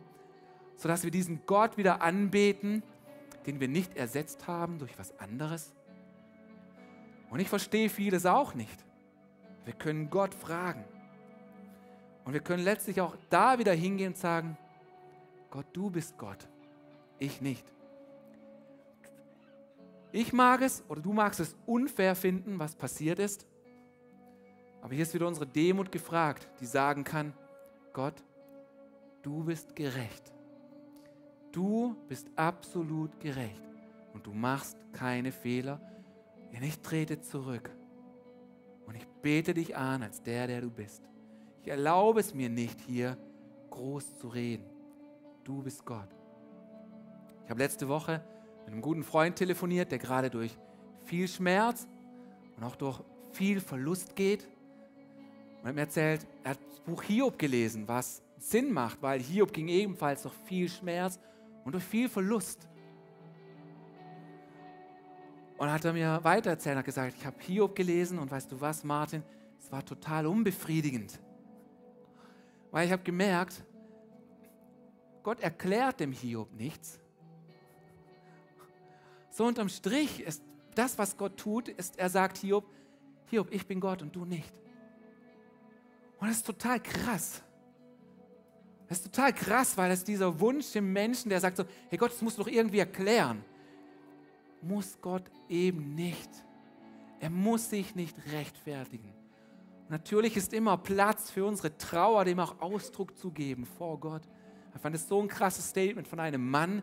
sodass 0.77 1.05
wir 1.05 1.11
diesen 1.11 1.45
Gott 1.45 1.77
wieder 1.77 2.01
anbeten, 2.01 2.83
den 3.47 3.61
wir 3.61 3.69
nicht 3.69 3.99
ersetzt 3.99 4.47
haben 4.47 4.79
durch 4.79 4.99
was 4.99 5.19
anderes? 5.21 5.75
Und 7.29 7.41
ich 7.41 7.51
verstehe 7.51 7.91
vieles 7.91 8.25
auch 8.25 8.55
nicht. 8.55 8.85
Wir 9.65 9.73
können 9.75 10.11
Gott 10.11 10.35
fragen. 10.35 10.85
Und 12.25 12.33
wir 12.33 12.41
können 12.41 12.65
letztlich 12.65 13.01
auch 13.01 13.17
da 13.31 13.59
wieder 13.59 13.73
hingehen 13.73 14.09
und 14.09 14.17
sagen, 14.17 14.57
Gott, 15.51 15.67
du 15.73 15.91
bist 15.91 16.17
Gott, 16.19 16.49
ich 17.19 17.41
nicht. 17.41 17.65
Ich 20.13 20.33
mag 20.33 20.63
es 20.63 20.83
oder 20.89 21.01
du 21.01 21.13
magst 21.13 21.41
es 21.41 21.57
unfair 21.67 22.15
finden, 22.15 22.59
was 22.59 22.75
passiert 22.75 23.19
ist. 23.19 23.47
Aber 24.81 24.95
hier 24.95 25.03
ist 25.03 25.15
wieder 25.15 25.27
unsere 25.27 25.47
Demut 25.47 25.91
gefragt, 25.91 26.49
die 26.61 26.67
sagen 26.67 27.05
kann, 27.05 27.33
Gott, 27.93 28.23
du 29.23 29.45
bist 29.45 29.75
gerecht. 29.75 30.33
Du 31.53 31.97
bist 32.09 32.29
absolut 32.37 33.19
gerecht 33.21 33.63
und 34.13 34.27
du 34.27 34.33
machst 34.33 34.77
keine 34.93 35.33
Fehler. 35.33 35.81
Und 36.53 36.63
ich 36.63 36.81
trete 36.81 37.21
zurück 37.21 37.71
und 38.87 38.95
ich 38.95 39.07
bete 39.23 39.55
dich 39.55 39.77
an 39.77 40.03
als 40.03 40.23
der, 40.23 40.47
der 40.47 40.61
du 40.61 40.71
bist. 40.71 41.03
Ich 41.63 41.69
erlaube 41.69 42.21
es 42.21 42.35
mir 42.35 42.49
nicht, 42.49 42.81
hier 42.81 43.17
groß 43.71 44.19
zu 44.19 44.29
reden. 44.29 44.65
Du 45.45 45.63
bist 45.63 45.85
Gott. 45.85 46.09
Ich 47.45 47.51
habe 47.51 47.61
letzte 47.61 47.89
Woche 47.89 48.23
mit 48.65 48.73
einem 48.73 48.83
guten 48.83 49.03
Freund 49.03 49.37
telefoniert, 49.37 49.91
der 49.91 49.99
gerade 49.99 50.31
durch 50.31 50.57
viel 51.05 51.29
Schmerz 51.29 51.87
und 52.57 52.65
auch 52.65 52.77
durch 52.77 53.01
viel 53.33 53.61
Verlust 53.61 54.17
geht. 54.17 54.47
Und 55.61 55.69
hat 55.69 55.75
mir 55.75 55.83
erzählt, 55.83 56.27
er 56.43 56.53
hat 56.53 56.59
das 56.71 56.81
Buch 56.81 57.03
Hiob 57.03 57.39
gelesen, 57.39 57.87
was 57.87 58.23
Sinn 58.39 58.73
macht, 58.73 59.01
weil 59.03 59.21
Hiob 59.21 59.53
ging 59.53 59.69
ebenfalls 59.69 60.23
durch 60.23 60.35
viel 60.47 60.69
Schmerz 60.69 61.19
und 61.65 61.73
durch 61.73 61.85
viel 61.85 62.09
Verlust. 62.09 62.69
Und 65.57 65.71
hat 65.71 65.85
er 65.85 65.93
mir 65.93 66.21
weitererzählt, 66.23 66.77
hat 66.77 66.85
gesagt, 66.85 67.15
ich 67.19 67.25
habe 67.25 67.37
Hiob 67.41 67.77
gelesen 67.77 68.19
und 68.19 68.31
weißt 68.31 68.51
du 68.51 68.61
was, 68.61 68.83
Martin, 68.83 69.23
es 69.61 69.71
war 69.71 69.85
total 69.85 70.27
unbefriedigend. 70.27 71.19
Weil 72.71 72.87
ich 72.87 72.93
habe 72.93 73.03
gemerkt, 73.03 73.63
Gott 75.23 75.41
erklärt 75.41 76.01
dem 76.01 76.13
Hiob 76.13 76.53
nichts. 76.55 76.99
So 79.31 79.45
unterm 79.47 79.69
Strich 79.69 80.21
ist 80.21 80.43
das, 80.75 80.99
was 80.99 81.17
Gott 81.17 81.37
tut, 81.37 81.69
ist, 81.69 81.99
er 81.99 82.11
sagt 82.11 82.39
Hiob, 82.39 82.65
Hiob, 83.27 83.49
ich 83.53 83.67
bin 83.67 83.81
Gott 83.81 84.03
und 84.03 84.15
du 84.15 84.25
nicht. 84.25 84.53
Und 86.19 86.29
das 86.29 86.39
ist 86.39 86.47
total 86.47 86.81
krass. 86.81 87.43
Das 88.89 88.99
ist 88.99 89.05
total 89.05 89.33
krass, 89.33 89.77
weil 89.77 89.91
es 89.91 90.05
dieser 90.05 90.39
Wunsch 90.41 90.75
im 90.77 90.93
Menschen, 90.93 91.31
der 91.31 91.41
sagt 91.41 91.57
so, 91.57 91.65
hey 91.89 91.99
Gott, 91.99 92.13
das 92.13 92.23
musst 92.23 92.39
du 92.39 92.43
doch 92.43 92.51
irgendwie 92.51 92.81
erklären. 92.81 93.45
Muss 94.67 94.99
Gott 95.01 95.31
eben 95.49 95.95
nicht. 95.95 96.31
Er 97.21 97.31
muss 97.31 97.71
sich 97.71 97.95
nicht 97.95 98.17
rechtfertigen. 98.33 99.13
Natürlich 99.89 100.37
ist 100.37 100.53
immer 100.53 100.77
Platz 100.77 101.31
für 101.31 101.45
unsere 101.45 101.77
Trauer, 101.77 102.25
dem 102.25 102.41
auch 102.41 102.61
Ausdruck 102.61 103.17
zu 103.17 103.31
geben 103.31 103.67
vor 103.67 104.01
Gott. 104.01 104.23
Ich 104.75 104.81
fand 104.81 104.97
es 104.97 105.07
so 105.07 105.21
ein 105.21 105.29
krasses 105.29 105.69
Statement 105.69 106.09
von 106.09 106.19
einem 106.21 106.51
Mann, 106.51 106.83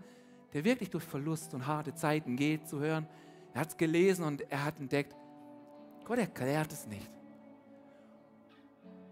der 0.53 0.63
wirklich 0.63 0.89
durch 0.89 1.03
Verlust 1.03 1.53
und 1.53 1.65
harte 1.65 1.93
Zeiten 1.93 2.36
geht, 2.36 2.67
zu 2.67 2.79
hören. 2.79 3.07
Er 3.53 3.61
hat 3.61 3.69
es 3.69 3.77
gelesen 3.77 4.23
und 4.23 4.41
er 4.49 4.63
hat 4.63 4.79
entdeckt, 4.79 5.15
Gott 6.05 6.19
erklärt 6.19 6.71
es 6.71 6.88
nicht. 6.88 7.09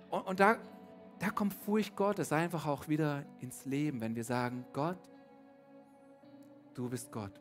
Und, 0.09 0.21
und 0.27 0.39
da 0.39 0.57
da 1.19 1.29
kommt 1.29 1.53
Furcht 1.53 1.95
Gottes 1.95 2.31
einfach 2.31 2.65
auch 2.65 2.87
wieder 2.87 3.25
ins 3.41 3.65
Leben, 3.65 3.99
wenn 4.01 4.15
wir 4.15 4.23
sagen, 4.23 4.65
Gott, 4.71 4.97
du 6.73 6.89
bist 6.89 7.11
Gott, 7.11 7.39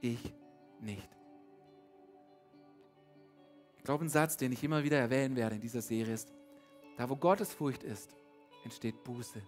ich 0.00 0.34
nicht. 0.80 1.08
Ich 3.76 3.84
glaube, 3.84 4.04
ein 4.04 4.08
Satz, 4.08 4.36
den 4.36 4.52
ich 4.52 4.64
immer 4.64 4.82
wieder 4.82 4.98
erwähnen 4.98 5.36
werde 5.36 5.56
in 5.56 5.60
dieser 5.60 5.82
Serie 5.82 6.14
ist, 6.14 6.32
da 6.96 7.08
wo 7.08 7.16
Gottesfurcht 7.16 7.82
ist, 7.82 8.16
entsteht 8.64 9.04
Buße. 9.04 9.42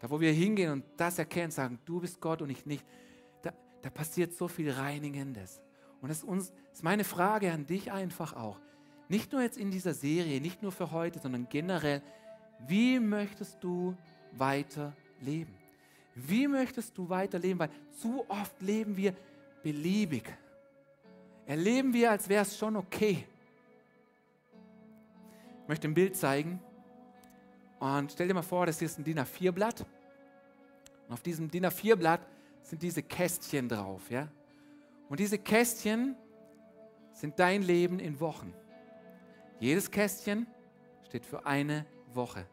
Da 0.00 0.10
wo 0.10 0.20
wir 0.20 0.32
hingehen 0.32 0.70
und 0.70 0.84
das 0.96 1.18
erkennen, 1.18 1.50
sagen, 1.50 1.78
du 1.84 2.00
bist 2.00 2.20
Gott 2.20 2.40
und 2.40 2.50
ich 2.50 2.66
nicht, 2.66 2.84
da, 3.42 3.52
da 3.82 3.90
passiert 3.90 4.32
so 4.32 4.46
viel 4.46 4.70
Reinigendes. 4.70 5.60
Und 6.00 6.08
das 6.08 6.18
ist, 6.18 6.24
uns, 6.24 6.52
ist 6.72 6.84
meine 6.84 7.04
Frage 7.04 7.52
an 7.52 7.66
dich 7.66 7.90
einfach 7.90 8.34
auch. 8.34 8.60
Nicht 9.08 9.32
nur 9.32 9.42
jetzt 9.42 9.58
in 9.58 9.70
dieser 9.70 9.94
Serie, 9.94 10.40
nicht 10.40 10.62
nur 10.62 10.70
für 10.70 10.92
heute, 10.92 11.18
sondern 11.18 11.48
generell, 11.48 12.02
wie 12.66 13.00
möchtest 13.00 13.62
du 13.62 13.96
weiter 14.32 14.94
leben? 15.20 15.54
Wie 16.14 16.46
möchtest 16.46 16.96
du 16.98 17.08
weiterleben? 17.08 17.58
Weil 17.58 17.70
zu 17.90 18.24
oft 18.28 18.60
leben 18.60 18.96
wir 18.96 19.14
beliebig. 19.62 20.24
Erleben 21.46 21.92
wir, 21.92 22.10
als 22.10 22.28
wäre 22.28 22.42
es 22.42 22.56
schon 22.56 22.76
okay. 22.76 23.26
Ich 25.62 25.68
möchte 25.68 25.88
ein 25.88 25.94
Bild 25.94 26.16
zeigen. 26.16 26.60
Und 27.78 28.12
stell 28.12 28.28
dir 28.28 28.34
mal 28.34 28.42
vor, 28.42 28.66
das 28.66 28.78
hier 28.78 28.86
ist 28.86 28.98
ein 28.98 29.04
DIN 29.04 29.18
A4-Blatt. 29.18 29.86
Und 31.06 31.14
auf 31.14 31.22
diesem 31.22 31.50
DIN 31.50 31.66
A4-Blatt 31.66 32.20
sind 32.62 32.82
diese 32.82 33.02
Kästchen 33.02 33.68
drauf. 33.68 34.10
Ja? 34.10 34.28
Und 35.08 35.20
diese 35.20 35.38
Kästchen 35.38 36.16
sind 37.12 37.38
dein 37.38 37.62
Leben 37.62 37.98
in 37.98 38.20
Wochen. 38.20 38.52
Jedes 39.58 39.90
Kästchen 39.90 40.46
steht 41.06 41.24
für 41.24 41.46
eine 41.46 41.86
Woche. 42.12 42.46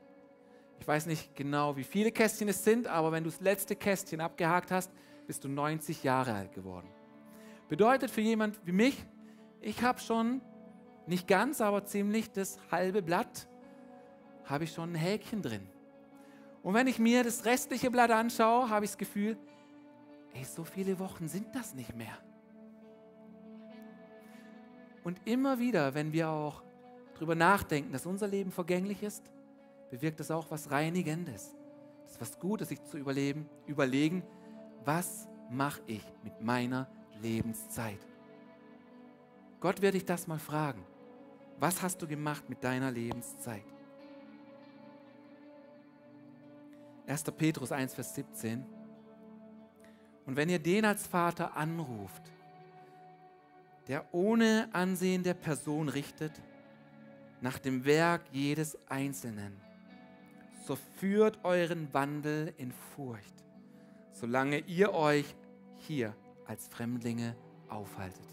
Ich 0.80 0.88
weiß 0.88 1.06
nicht 1.06 1.36
genau, 1.36 1.76
wie 1.76 1.84
viele 1.84 2.12
Kästchen 2.12 2.48
es 2.48 2.64
sind, 2.64 2.88
aber 2.88 3.12
wenn 3.12 3.24
du 3.24 3.30
das 3.30 3.42
letzte 3.42 3.76
Kästchen 3.76 4.22
abgehakt 4.22 4.72
hast, 4.72 4.92
bist 5.28 5.44
du 5.44 5.50
90 5.50 6.04
Jahre 6.04 6.34
alt 6.34 6.54
geworden. 6.54 6.88
Bedeutet 7.68 8.12
für 8.12 8.22
jemand 8.22 8.60
wie 8.66 8.72
mich, 8.72 9.06
ich 9.62 9.82
habe 9.82 10.00
schon 10.00 10.42
nicht 11.08 11.28
ganz, 11.28 11.62
aber 11.62 11.86
ziemlich 11.86 12.32
das 12.32 12.60
halbe 12.72 13.02
Blatt, 13.02 13.48
habe 14.46 14.66
ich 14.66 14.72
schon 14.72 14.92
ein 14.92 14.96
Häkchen 14.96 15.42
drin. 15.42 15.68
Und 16.62 16.74
wenn 16.74 16.88
ich 16.88 17.00
mir 17.00 17.24
das 17.24 17.46
restliche 17.46 17.92
Blatt 17.92 18.12
anschaue, 18.12 18.70
habe 18.70 18.86
ich 18.86 18.92
das 18.92 18.98
Gefühl, 18.98 19.38
ey, 20.34 20.44
so 20.44 20.64
viele 20.64 21.00
Wochen 21.00 21.28
sind 21.28 21.54
das 21.56 21.74
nicht 21.74 21.96
mehr. 21.96 22.18
Und 25.04 25.20
immer 25.26 25.60
wieder, 25.60 25.94
wenn 25.94 26.12
wir 26.14 26.30
auch 26.30 26.64
darüber 27.14 27.36
nachdenken, 27.36 27.92
dass 27.92 28.06
unser 28.06 28.28
Leben 28.28 28.52
vergänglich 28.52 29.04
ist, 29.04 29.24
bewirkt 29.92 30.20
das 30.20 30.32
auch 30.32 30.50
was 30.50 30.72
Reinigendes. 30.72 31.56
Das 32.04 32.14
ist 32.14 32.22
was 32.22 32.40
Gutes, 32.40 32.70
sich 32.70 32.84
zu 32.84 32.98
überleben, 32.98 33.48
überlegen, 33.68 34.24
was 34.84 35.28
mache 35.50 35.82
ich 35.88 36.04
mit 36.24 36.42
meiner 36.42 36.88
Lebenszeit? 37.22 38.00
Gott 39.60 39.82
wird 39.82 39.96
dich 39.96 40.06
das 40.06 40.28
mal 40.28 40.40
fragen. 40.40 40.84
Was 41.60 41.82
hast 41.82 42.02
du 42.02 42.08
gemacht 42.08 42.50
mit 42.50 42.64
deiner 42.64 42.92
Lebenszeit? 42.92 43.64
1. 47.08 47.24
Petrus 47.38 47.72
1, 47.72 47.94
Vers 47.94 48.16
17. 48.16 48.66
Und 50.26 50.36
wenn 50.36 50.50
ihr 50.50 50.60
den 50.60 50.86
als 50.86 51.06
Vater 51.08 51.56
anruft, 51.56 52.24
der 53.88 54.06
ohne 54.14 54.68
Ansehen 54.74 55.24
der 55.24 55.36
Person 55.36 55.90
richtet, 55.90 56.32
nach 57.42 57.60
dem 57.60 57.86
Werk 57.86 58.24
jedes 58.32 58.78
Einzelnen, 58.90 59.56
so 60.66 60.76
führt 60.76 61.44
euren 61.44 61.94
Wandel 61.94 62.54
in 62.58 62.72
Furcht, 62.72 63.34
solange 64.12 64.60
ihr 64.60 64.94
euch 64.94 65.36
hier 65.78 66.16
als 66.46 66.68
Fremdlinge 66.68 67.36
aufhaltet. 67.70 68.28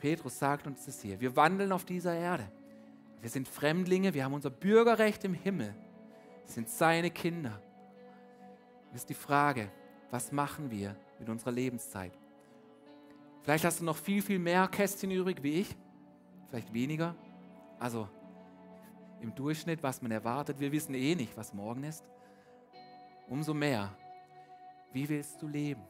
Petrus 0.00 0.38
sagt 0.38 0.66
uns 0.66 0.86
das 0.86 1.00
hier. 1.00 1.20
Wir 1.20 1.36
wandeln 1.36 1.72
auf 1.72 1.84
dieser 1.84 2.14
Erde. 2.14 2.50
Wir 3.20 3.28
sind 3.28 3.46
Fremdlinge, 3.48 4.14
wir 4.14 4.24
haben 4.24 4.32
unser 4.32 4.50
Bürgerrecht 4.50 5.24
im 5.24 5.34
Himmel. 5.34 5.74
Wir 6.44 6.52
sind 6.52 6.68
seine 6.68 7.10
Kinder. 7.10 7.60
Das 8.92 9.02
ist 9.02 9.10
die 9.10 9.14
Frage, 9.14 9.70
was 10.10 10.32
machen 10.32 10.70
wir 10.70 10.96
mit 11.18 11.28
unserer 11.28 11.52
Lebenszeit? 11.52 12.12
Vielleicht 13.42 13.64
hast 13.64 13.80
du 13.80 13.84
noch 13.84 13.96
viel, 13.96 14.22
viel 14.22 14.38
mehr 14.38 14.66
Kästchen 14.68 15.10
übrig 15.10 15.42
wie 15.42 15.60
ich, 15.60 15.76
vielleicht 16.48 16.72
weniger. 16.72 17.14
Also 17.78 18.08
im 19.20 19.34
Durchschnitt, 19.34 19.82
was 19.82 20.02
man 20.02 20.10
erwartet. 20.10 20.58
Wir 20.60 20.72
wissen 20.72 20.94
eh 20.94 21.14
nicht, 21.14 21.36
was 21.36 21.52
morgen 21.52 21.84
ist. 21.84 22.04
Umso 23.28 23.54
mehr, 23.54 23.94
wie 24.92 25.08
willst 25.08 25.40
du 25.40 25.46
leben? 25.46 25.82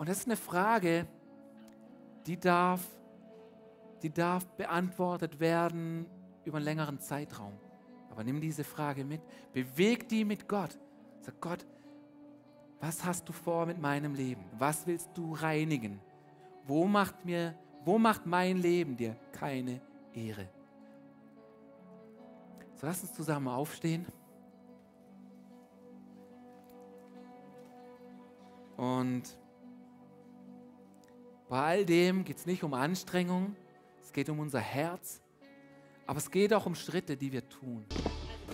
Und 0.00 0.08
das 0.08 0.20
ist 0.20 0.28
eine 0.28 0.36
Frage, 0.36 1.06
die 2.24 2.40
darf, 2.40 2.80
die 4.02 4.08
darf 4.08 4.46
beantwortet 4.52 5.38
werden 5.40 6.06
über 6.42 6.56
einen 6.56 6.64
längeren 6.64 7.00
Zeitraum. 7.00 7.52
Aber 8.10 8.24
nimm 8.24 8.40
diese 8.40 8.64
Frage 8.64 9.04
mit, 9.04 9.20
beweg 9.52 10.08
die 10.08 10.24
mit 10.24 10.48
Gott. 10.48 10.78
Sag 11.20 11.38
Gott, 11.38 11.66
was 12.80 13.04
hast 13.04 13.28
du 13.28 13.34
vor 13.34 13.66
mit 13.66 13.78
meinem 13.78 14.14
Leben? 14.14 14.42
Was 14.56 14.86
willst 14.86 15.10
du 15.12 15.34
reinigen? 15.34 16.00
Wo 16.64 16.86
macht 16.86 17.22
mir, 17.26 17.54
wo 17.84 17.98
macht 17.98 18.24
mein 18.24 18.56
Leben 18.56 18.96
dir 18.96 19.14
keine 19.32 19.82
Ehre? 20.14 20.48
So 22.76 22.86
lass 22.86 23.02
uns 23.02 23.12
zusammen 23.12 23.48
aufstehen. 23.48 24.06
Und 28.78 29.38
bei 31.50 31.58
all 31.58 31.84
dem 31.84 32.24
geht 32.24 32.38
es 32.38 32.46
nicht 32.46 32.62
um 32.62 32.72
Anstrengung, 32.74 33.56
es 34.02 34.12
geht 34.12 34.30
um 34.30 34.38
unser 34.38 34.60
Herz, 34.60 35.20
aber 36.06 36.18
es 36.18 36.30
geht 36.30 36.54
auch 36.54 36.64
um 36.64 36.76
Schritte, 36.76 37.16
die 37.16 37.32
wir 37.32 37.46
tun. 37.48 37.84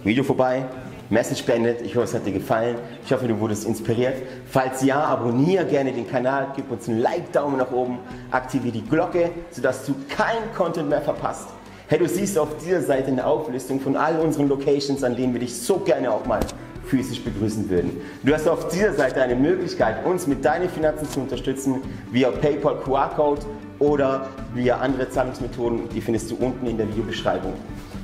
Video 0.02 0.24
vorbei, 0.24 0.66
Message 1.10 1.44
beendet. 1.44 1.82
Ich 1.82 1.94
hoffe, 1.94 2.04
es 2.04 2.14
hat 2.14 2.26
dir 2.26 2.32
gefallen. 2.32 2.78
Ich 3.04 3.12
hoffe, 3.12 3.28
du 3.28 3.38
wurdest 3.38 3.66
inspiriert. 3.66 4.22
Falls 4.46 4.82
ja, 4.82 5.02
abonniere 5.04 5.64
gerne 5.66 5.92
den 5.92 6.08
Kanal, 6.08 6.52
gib 6.54 6.70
uns 6.70 6.88
einen 6.88 7.00
Like, 7.00 7.32
Daumen 7.32 7.58
nach 7.58 7.70
oben, 7.70 7.98
aktiviere 8.30 8.72
die 8.72 8.84
Glocke, 8.84 9.30
sodass 9.50 9.84
du 9.86 9.94
keinen 10.08 10.52
Content 10.54 10.88
mehr 10.88 11.02
verpasst. 11.02 11.48
Hey, 11.88 11.98
du 11.98 12.08
siehst 12.08 12.38
auf 12.38 12.56
dieser 12.58 12.82
Seite 12.82 13.08
eine 13.08 13.26
Auflistung 13.26 13.80
von 13.80 13.96
all 13.96 14.18
unseren 14.20 14.48
Locations, 14.48 15.02
an 15.02 15.16
denen 15.16 15.32
wir 15.32 15.40
dich 15.40 15.54
so 15.54 15.78
gerne 15.78 16.10
auch 16.10 16.24
mal 16.26 16.40
physisch 16.86 17.22
begrüßen 17.22 17.68
würden. 17.68 18.00
Du 18.22 18.32
hast 18.32 18.48
auf 18.48 18.68
dieser 18.68 18.94
Seite 18.94 19.22
eine 19.22 19.34
Möglichkeit, 19.34 20.04
uns 20.04 20.26
mit 20.26 20.44
deinen 20.44 20.68
Finanzen 20.68 21.08
zu 21.08 21.20
unterstützen, 21.20 21.82
via 22.10 22.30
PayPal 22.30 22.80
QR-Code 22.80 23.42
oder 23.78 24.28
via 24.54 24.78
andere 24.78 25.10
Zahlungsmethoden. 25.10 25.88
Die 25.90 26.00
findest 26.00 26.30
du 26.30 26.36
unten 26.36 26.66
in 26.66 26.76
der 26.76 26.88
Videobeschreibung. 26.88 27.52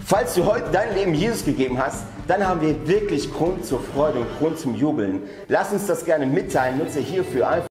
Falls 0.05 0.35
du 0.35 0.45
heute 0.45 0.64
dein 0.72 0.95
Leben 0.95 1.14
Jesus 1.14 1.45
gegeben 1.45 1.78
hast, 1.78 2.05
dann 2.26 2.47
haben 2.47 2.61
wir 2.61 2.87
wirklich 2.87 3.33
Grund 3.33 3.64
zur 3.64 3.80
Freude 3.80 4.20
und 4.20 4.39
Grund 4.39 4.59
zum 4.59 4.74
Jubeln. 4.74 5.22
Lass 5.49 5.72
uns 5.72 5.87
das 5.87 6.05
gerne 6.05 6.26
mitteilen. 6.26 6.78
Nutze 6.78 7.01
hierfür 7.01 7.49
einfach 7.49 7.68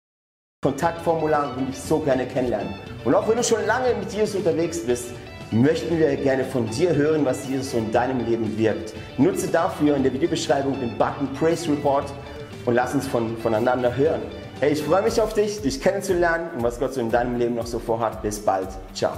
Kontaktformular 0.63 1.57
und 1.57 1.67
dich 1.67 1.79
so 1.79 1.99
gerne 1.99 2.25
kennenlernen. 2.27 2.75
Und 3.03 3.15
auch 3.15 3.27
wenn 3.27 3.37
du 3.37 3.43
schon 3.43 3.65
lange 3.65 3.95
mit 3.99 4.13
Jesus 4.13 4.35
unterwegs 4.35 4.85
bist, 4.85 5.05
möchten 5.51 5.99
wir 5.99 6.15
gerne 6.15 6.43
von 6.45 6.69
dir 6.69 6.95
hören, 6.95 7.25
was 7.25 7.47
Jesus 7.47 7.71
so 7.71 7.77
in 7.77 7.91
deinem 7.91 8.25
Leben 8.25 8.57
wirkt. 8.57 8.93
Nutze 9.17 9.47
dafür 9.47 9.95
in 9.95 10.03
der 10.03 10.13
Videobeschreibung 10.13 10.79
den 10.79 10.97
Button 10.97 11.27
Praise 11.37 11.69
Report 11.69 12.05
und 12.65 12.75
lass 12.75 12.93
uns 12.93 13.07
von, 13.07 13.37
voneinander 13.37 13.95
hören. 13.95 14.21
Hey, 14.59 14.73
ich 14.73 14.83
freue 14.83 15.01
mich 15.01 15.19
auf 15.19 15.33
dich, 15.33 15.61
dich 15.61 15.81
kennenzulernen 15.81 16.49
und 16.55 16.63
was 16.63 16.79
Gott 16.79 16.93
so 16.93 17.01
in 17.01 17.11
deinem 17.11 17.37
Leben 17.37 17.55
noch 17.55 17.67
so 17.67 17.79
vorhat. 17.79 18.21
Bis 18.21 18.39
bald. 18.39 18.69
Ciao. 18.93 19.13